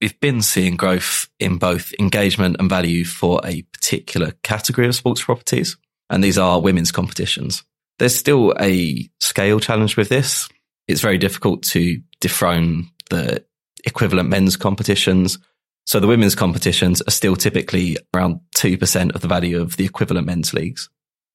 We've 0.00 0.18
been 0.20 0.40
seeing 0.40 0.76
growth 0.76 1.28
in 1.38 1.58
both 1.58 1.92
engagement 1.98 2.56
and 2.58 2.70
value 2.70 3.04
for 3.04 3.40
a 3.44 3.62
particular 3.62 4.32
category 4.42 4.86
of 4.86 4.94
sports 4.94 5.22
properties, 5.22 5.76
and 6.08 6.24
these 6.24 6.38
are 6.38 6.60
women's 6.60 6.92
competitions. 6.92 7.64
There's 7.98 8.16
still 8.16 8.54
a 8.58 9.10
scale 9.20 9.60
challenge 9.60 9.96
with 9.96 10.08
this. 10.08 10.48
It's 10.88 11.02
very 11.02 11.18
difficult 11.18 11.62
to 11.64 12.00
dethrone 12.20 12.88
the 13.10 13.44
equivalent 13.84 14.28
men's 14.28 14.56
competitions 14.56 15.38
so 15.90 15.98
the 15.98 16.06
women's 16.06 16.36
competitions 16.36 17.02
are 17.02 17.10
still 17.10 17.34
typically 17.34 17.96
around 18.14 18.38
2% 18.54 19.14
of 19.14 19.20
the 19.22 19.26
value 19.26 19.60
of 19.60 19.76
the 19.76 19.84
equivalent 19.84 20.26
men's 20.26 20.54
leagues. 20.54 20.88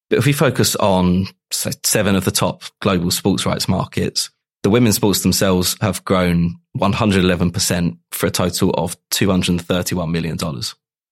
But 0.09 0.19
if 0.19 0.25
we 0.25 0.33
focus 0.33 0.75
on 0.75 1.27
say, 1.51 1.71
seven 1.83 2.15
of 2.15 2.25
the 2.25 2.31
top 2.31 2.63
global 2.81 3.11
sports 3.11 3.45
rights 3.45 3.67
markets, 3.67 4.29
the 4.63 4.69
women's 4.69 4.95
sports 4.95 5.21
themselves 5.21 5.77
have 5.81 6.03
grown 6.05 6.55
111% 6.77 7.97
for 8.11 8.25
a 8.27 8.31
total 8.31 8.71
of 8.71 8.97
$231 9.11 10.11
million. 10.11 10.37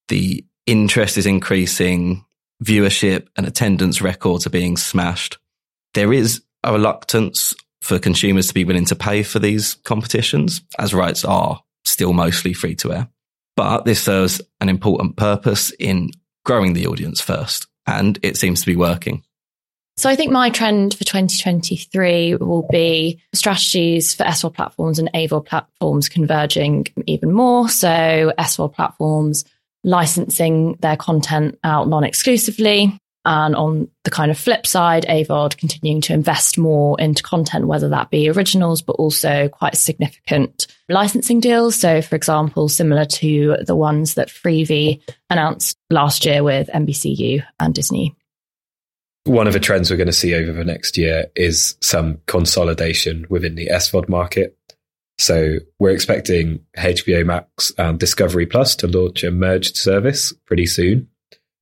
The 0.08 0.44
interest 0.66 1.18
is 1.18 1.26
increasing, 1.26 2.24
viewership 2.62 3.28
and 3.36 3.46
attendance 3.46 4.00
records 4.00 4.46
are 4.46 4.50
being 4.50 4.76
smashed. 4.76 5.38
There 5.94 6.12
is 6.12 6.42
a 6.62 6.72
reluctance 6.72 7.54
for 7.80 7.98
consumers 7.98 8.48
to 8.48 8.54
be 8.54 8.64
willing 8.64 8.86
to 8.86 8.96
pay 8.96 9.22
for 9.22 9.38
these 9.38 9.74
competitions 9.84 10.62
as 10.78 10.94
rights 10.94 11.24
are 11.24 11.62
still 11.84 12.12
mostly 12.12 12.54
free 12.54 12.74
to 12.76 12.92
air. 12.92 13.08
But 13.56 13.84
this 13.84 14.02
serves 14.02 14.40
an 14.60 14.68
important 14.68 15.16
purpose 15.16 15.70
in 15.78 16.10
growing 16.44 16.72
the 16.72 16.86
audience 16.86 17.20
first, 17.20 17.66
and 17.86 18.18
it 18.22 18.36
seems 18.36 18.60
to 18.60 18.66
be 18.66 18.76
working. 18.76 19.22
So 19.96 20.10
I 20.10 20.16
think 20.16 20.32
my 20.32 20.50
trend 20.50 20.94
for 20.94 21.04
2023 21.04 22.36
will 22.36 22.66
be 22.70 23.20
strategies 23.32 24.12
for 24.12 24.24
SVOD 24.24 24.54
platforms 24.54 24.98
and 24.98 25.08
AVOD 25.14 25.46
platforms 25.46 26.08
converging 26.08 26.86
even 27.06 27.32
more. 27.32 27.68
So 27.68 28.32
SVOD 28.36 28.74
platforms 28.74 29.44
licensing 29.84 30.76
their 30.80 30.96
content 30.96 31.58
out 31.62 31.88
non-exclusively 31.88 32.98
and 33.24 33.56
on 33.56 33.88
the 34.04 34.10
kind 34.10 34.30
of 34.30 34.38
flip 34.38 34.66
side, 34.66 35.06
AVOD 35.08 35.56
continuing 35.56 36.00
to 36.02 36.12
invest 36.12 36.58
more 36.58 37.00
into 37.00 37.22
content, 37.22 37.66
whether 37.66 37.88
that 37.88 38.10
be 38.10 38.28
originals, 38.28 38.82
but 38.82 38.92
also 38.92 39.48
quite 39.48 39.76
significant 39.76 40.66
licensing 40.88 41.40
deals. 41.40 41.76
So, 41.76 42.02
for 42.02 42.16
example, 42.16 42.68
similar 42.68 43.06
to 43.06 43.56
the 43.66 43.76
ones 43.76 44.14
that 44.14 44.28
Freevee 44.28 45.00
announced 45.30 45.78
last 45.90 46.26
year 46.26 46.42
with 46.42 46.68
NBCU 46.68 47.42
and 47.58 47.74
Disney. 47.74 48.14
One 49.24 49.46
of 49.46 49.54
the 49.54 49.60
trends 49.60 49.90
we're 49.90 49.96
going 49.96 50.06
to 50.06 50.12
see 50.12 50.34
over 50.34 50.52
the 50.52 50.64
next 50.64 50.98
year 50.98 51.26
is 51.34 51.76
some 51.80 52.18
consolidation 52.26 53.24
within 53.30 53.54
the 53.54 53.68
SVOD 53.68 54.10
market. 54.10 54.58
So 55.18 55.60
we're 55.78 55.94
expecting 55.94 56.60
HBO 56.76 57.24
Max 57.24 57.72
and 57.78 57.98
Discovery 57.98 58.44
Plus 58.44 58.76
to 58.76 58.86
launch 58.86 59.24
a 59.24 59.30
merged 59.30 59.76
service 59.76 60.34
pretty 60.44 60.66
soon. 60.66 61.08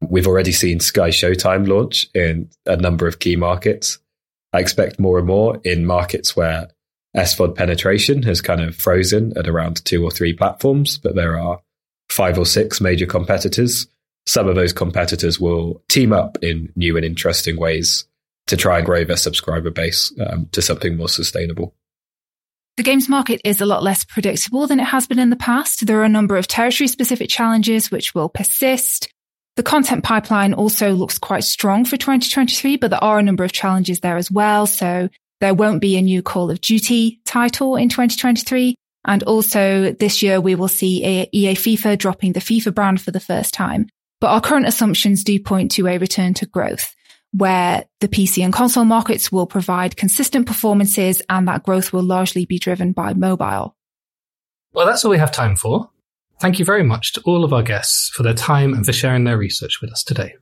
We've 0.08 0.26
already 0.26 0.52
seen 0.52 0.80
Sky 0.80 1.10
Showtime 1.10 1.66
launch 1.66 2.06
in 2.14 2.50
a 2.66 2.76
number 2.76 3.06
of 3.06 3.18
key 3.18 3.36
markets. 3.36 3.98
I 4.52 4.60
expect 4.60 4.98
more 4.98 5.18
and 5.18 5.26
more 5.26 5.60
in 5.64 5.86
markets 5.86 6.36
where 6.36 6.68
SVOD 7.16 7.56
penetration 7.56 8.22
has 8.24 8.40
kind 8.40 8.60
of 8.60 8.74
frozen 8.74 9.36
at 9.36 9.48
around 9.48 9.84
two 9.84 10.04
or 10.04 10.10
three 10.10 10.32
platforms, 10.32 10.98
but 10.98 11.14
there 11.14 11.38
are 11.38 11.60
five 12.10 12.38
or 12.38 12.46
six 12.46 12.80
major 12.80 13.06
competitors. 13.06 13.86
Some 14.26 14.48
of 14.48 14.54
those 14.54 14.72
competitors 14.72 15.40
will 15.40 15.82
team 15.88 16.12
up 16.12 16.38
in 16.42 16.72
new 16.76 16.96
and 16.96 17.04
interesting 17.04 17.58
ways 17.58 18.04
to 18.46 18.56
try 18.56 18.78
and 18.78 18.86
grow 18.86 19.04
their 19.04 19.16
subscriber 19.16 19.70
base 19.70 20.12
um, 20.20 20.48
to 20.52 20.62
something 20.62 20.96
more 20.96 21.08
sustainable. 21.08 21.74
The 22.78 22.82
games 22.82 23.08
market 23.08 23.42
is 23.44 23.60
a 23.60 23.66
lot 23.66 23.82
less 23.82 24.04
predictable 24.04 24.66
than 24.66 24.80
it 24.80 24.84
has 24.86 25.06
been 25.06 25.18
in 25.18 25.28
the 25.28 25.36
past. 25.36 25.86
There 25.86 26.00
are 26.00 26.04
a 26.04 26.08
number 26.08 26.36
of 26.36 26.48
territory 26.48 26.88
specific 26.88 27.28
challenges 27.28 27.90
which 27.90 28.14
will 28.14 28.30
persist. 28.30 29.11
The 29.56 29.62
content 29.62 30.02
pipeline 30.02 30.54
also 30.54 30.92
looks 30.92 31.18
quite 31.18 31.44
strong 31.44 31.84
for 31.84 31.96
2023, 31.96 32.76
but 32.76 32.90
there 32.90 33.04
are 33.04 33.18
a 33.18 33.22
number 33.22 33.44
of 33.44 33.52
challenges 33.52 34.00
there 34.00 34.16
as 34.16 34.30
well. 34.30 34.66
So 34.66 35.10
there 35.40 35.54
won't 35.54 35.80
be 35.80 35.96
a 35.96 36.02
new 36.02 36.22
Call 36.22 36.50
of 36.50 36.60
Duty 36.60 37.20
title 37.26 37.76
in 37.76 37.88
2023. 37.88 38.74
And 39.04 39.22
also 39.24 39.92
this 39.92 40.22
year 40.22 40.40
we 40.40 40.54
will 40.54 40.68
see 40.68 41.28
EA 41.32 41.54
FIFA 41.54 41.98
dropping 41.98 42.32
the 42.32 42.40
FIFA 42.40 42.74
brand 42.74 43.00
for 43.00 43.10
the 43.10 43.20
first 43.20 43.52
time. 43.52 43.88
But 44.20 44.28
our 44.28 44.40
current 44.40 44.66
assumptions 44.66 45.24
do 45.24 45.38
point 45.40 45.72
to 45.72 45.86
a 45.86 45.98
return 45.98 46.32
to 46.34 46.46
growth 46.46 46.94
where 47.32 47.84
the 48.00 48.08
PC 48.08 48.44
and 48.44 48.52
console 48.52 48.84
markets 48.84 49.32
will 49.32 49.46
provide 49.46 49.96
consistent 49.96 50.46
performances 50.46 51.22
and 51.28 51.48
that 51.48 51.64
growth 51.64 51.92
will 51.92 52.02
largely 52.02 52.44
be 52.46 52.58
driven 52.58 52.92
by 52.92 53.14
mobile. 53.14 53.74
Well, 54.72 54.86
that's 54.86 55.04
all 55.04 55.10
we 55.10 55.18
have 55.18 55.32
time 55.32 55.56
for. 55.56 55.90
Thank 56.40 56.58
you 56.58 56.64
very 56.64 56.82
much 56.82 57.12
to 57.12 57.22
all 57.24 57.44
of 57.44 57.52
our 57.52 57.62
guests 57.62 58.10
for 58.14 58.22
their 58.22 58.34
time 58.34 58.74
and 58.74 58.84
for 58.84 58.92
sharing 58.92 59.24
their 59.24 59.38
research 59.38 59.80
with 59.80 59.92
us 59.92 60.02
today. 60.02 60.34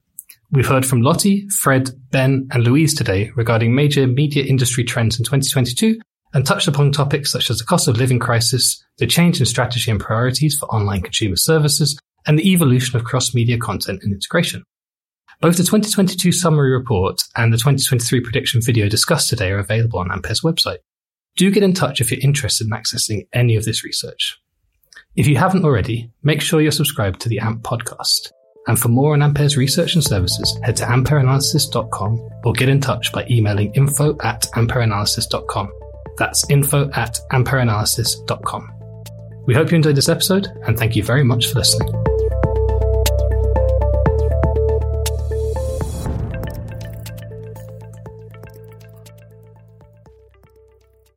We've 0.50 0.66
heard 0.66 0.86
from 0.86 1.02
Lottie, 1.02 1.48
Fred, 1.60 1.90
Ben, 2.10 2.48
and 2.52 2.64
Louise 2.64 2.94
today 2.94 3.30
regarding 3.36 3.74
major 3.74 4.06
media 4.06 4.44
industry 4.44 4.82
trends 4.82 5.18
in 5.18 5.24
2022 5.24 6.00
and 6.32 6.46
touched 6.46 6.68
upon 6.68 6.92
topics 6.92 7.30
such 7.30 7.50
as 7.50 7.58
the 7.58 7.64
cost 7.64 7.86
of 7.86 7.96
living 7.96 8.18
crisis, 8.18 8.82
the 8.98 9.06
change 9.06 9.40
in 9.40 9.46
strategy 9.46 9.90
and 9.90 10.00
priorities 10.00 10.56
for 10.58 10.66
online 10.66 11.02
consumer 11.02 11.36
services, 11.36 11.98
and 12.26 12.38
the 12.38 12.50
evolution 12.50 12.96
of 12.96 13.04
cross-media 13.04 13.58
content 13.58 14.02
and 14.02 14.12
integration. 14.12 14.64
Both 15.40 15.56
the 15.56 15.62
2022 15.62 16.32
summary 16.32 16.70
report 16.70 17.22
and 17.36 17.52
the 17.52 17.56
2023 17.56 18.20
prediction 18.20 18.60
video 18.60 18.88
discussed 18.88 19.30
today 19.30 19.52
are 19.52 19.58
available 19.58 19.98
on 19.98 20.10
Ampere's 20.10 20.42
website. 20.42 20.78
Do 21.36 21.50
get 21.50 21.62
in 21.62 21.72
touch 21.72 22.00
if 22.00 22.10
you're 22.10 22.20
interested 22.20 22.66
in 22.66 22.72
accessing 22.72 23.26
any 23.32 23.56
of 23.56 23.64
this 23.64 23.84
research. 23.84 24.38
If 25.16 25.26
you 25.26 25.36
haven't 25.36 25.64
already, 25.64 26.10
make 26.22 26.40
sure 26.40 26.60
you're 26.60 26.70
subscribed 26.70 27.20
to 27.20 27.28
the 27.28 27.40
AMP 27.40 27.62
podcast. 27.62 28.32
And 28.66 28.78
for 28.78 28.88
more 28.88 29.14
on 29.14 29.22
Ampere's 29.22 29.56
research 29.56 29.94
and 29.94 30.04
services, 30.04 30.58
head 30.62 30.76
to 30.76 30.84
ampereanalysis.com 30.84 32.28
or 32.44 32.52
get 32.52 32.68
in 32.68 32.80
touch 32.80 33.12
by 33.12 33.26
emailing 33.28 33.72
info 33.74 34.16
at 34.22 34.42
ampereanalysis.com. 34.54 35.72
That's 36.16 36.48
info 36.50 36.90
at 36.90 37.18
ampereanalysis.com. 37.32 38.72
We 39.46 39.54
hope 39.54 39.70
you 39.70 39.76
enjoyed 39.76 39.96
this 39.96 40.08
episode 40.08 40.48
and 40.66 40.78
thank 40.78 40.94
you 40.94 41.02
very 41.02 41.24
much 41.24 41.48
for 41.48 41.58
listening. 41.58 42.09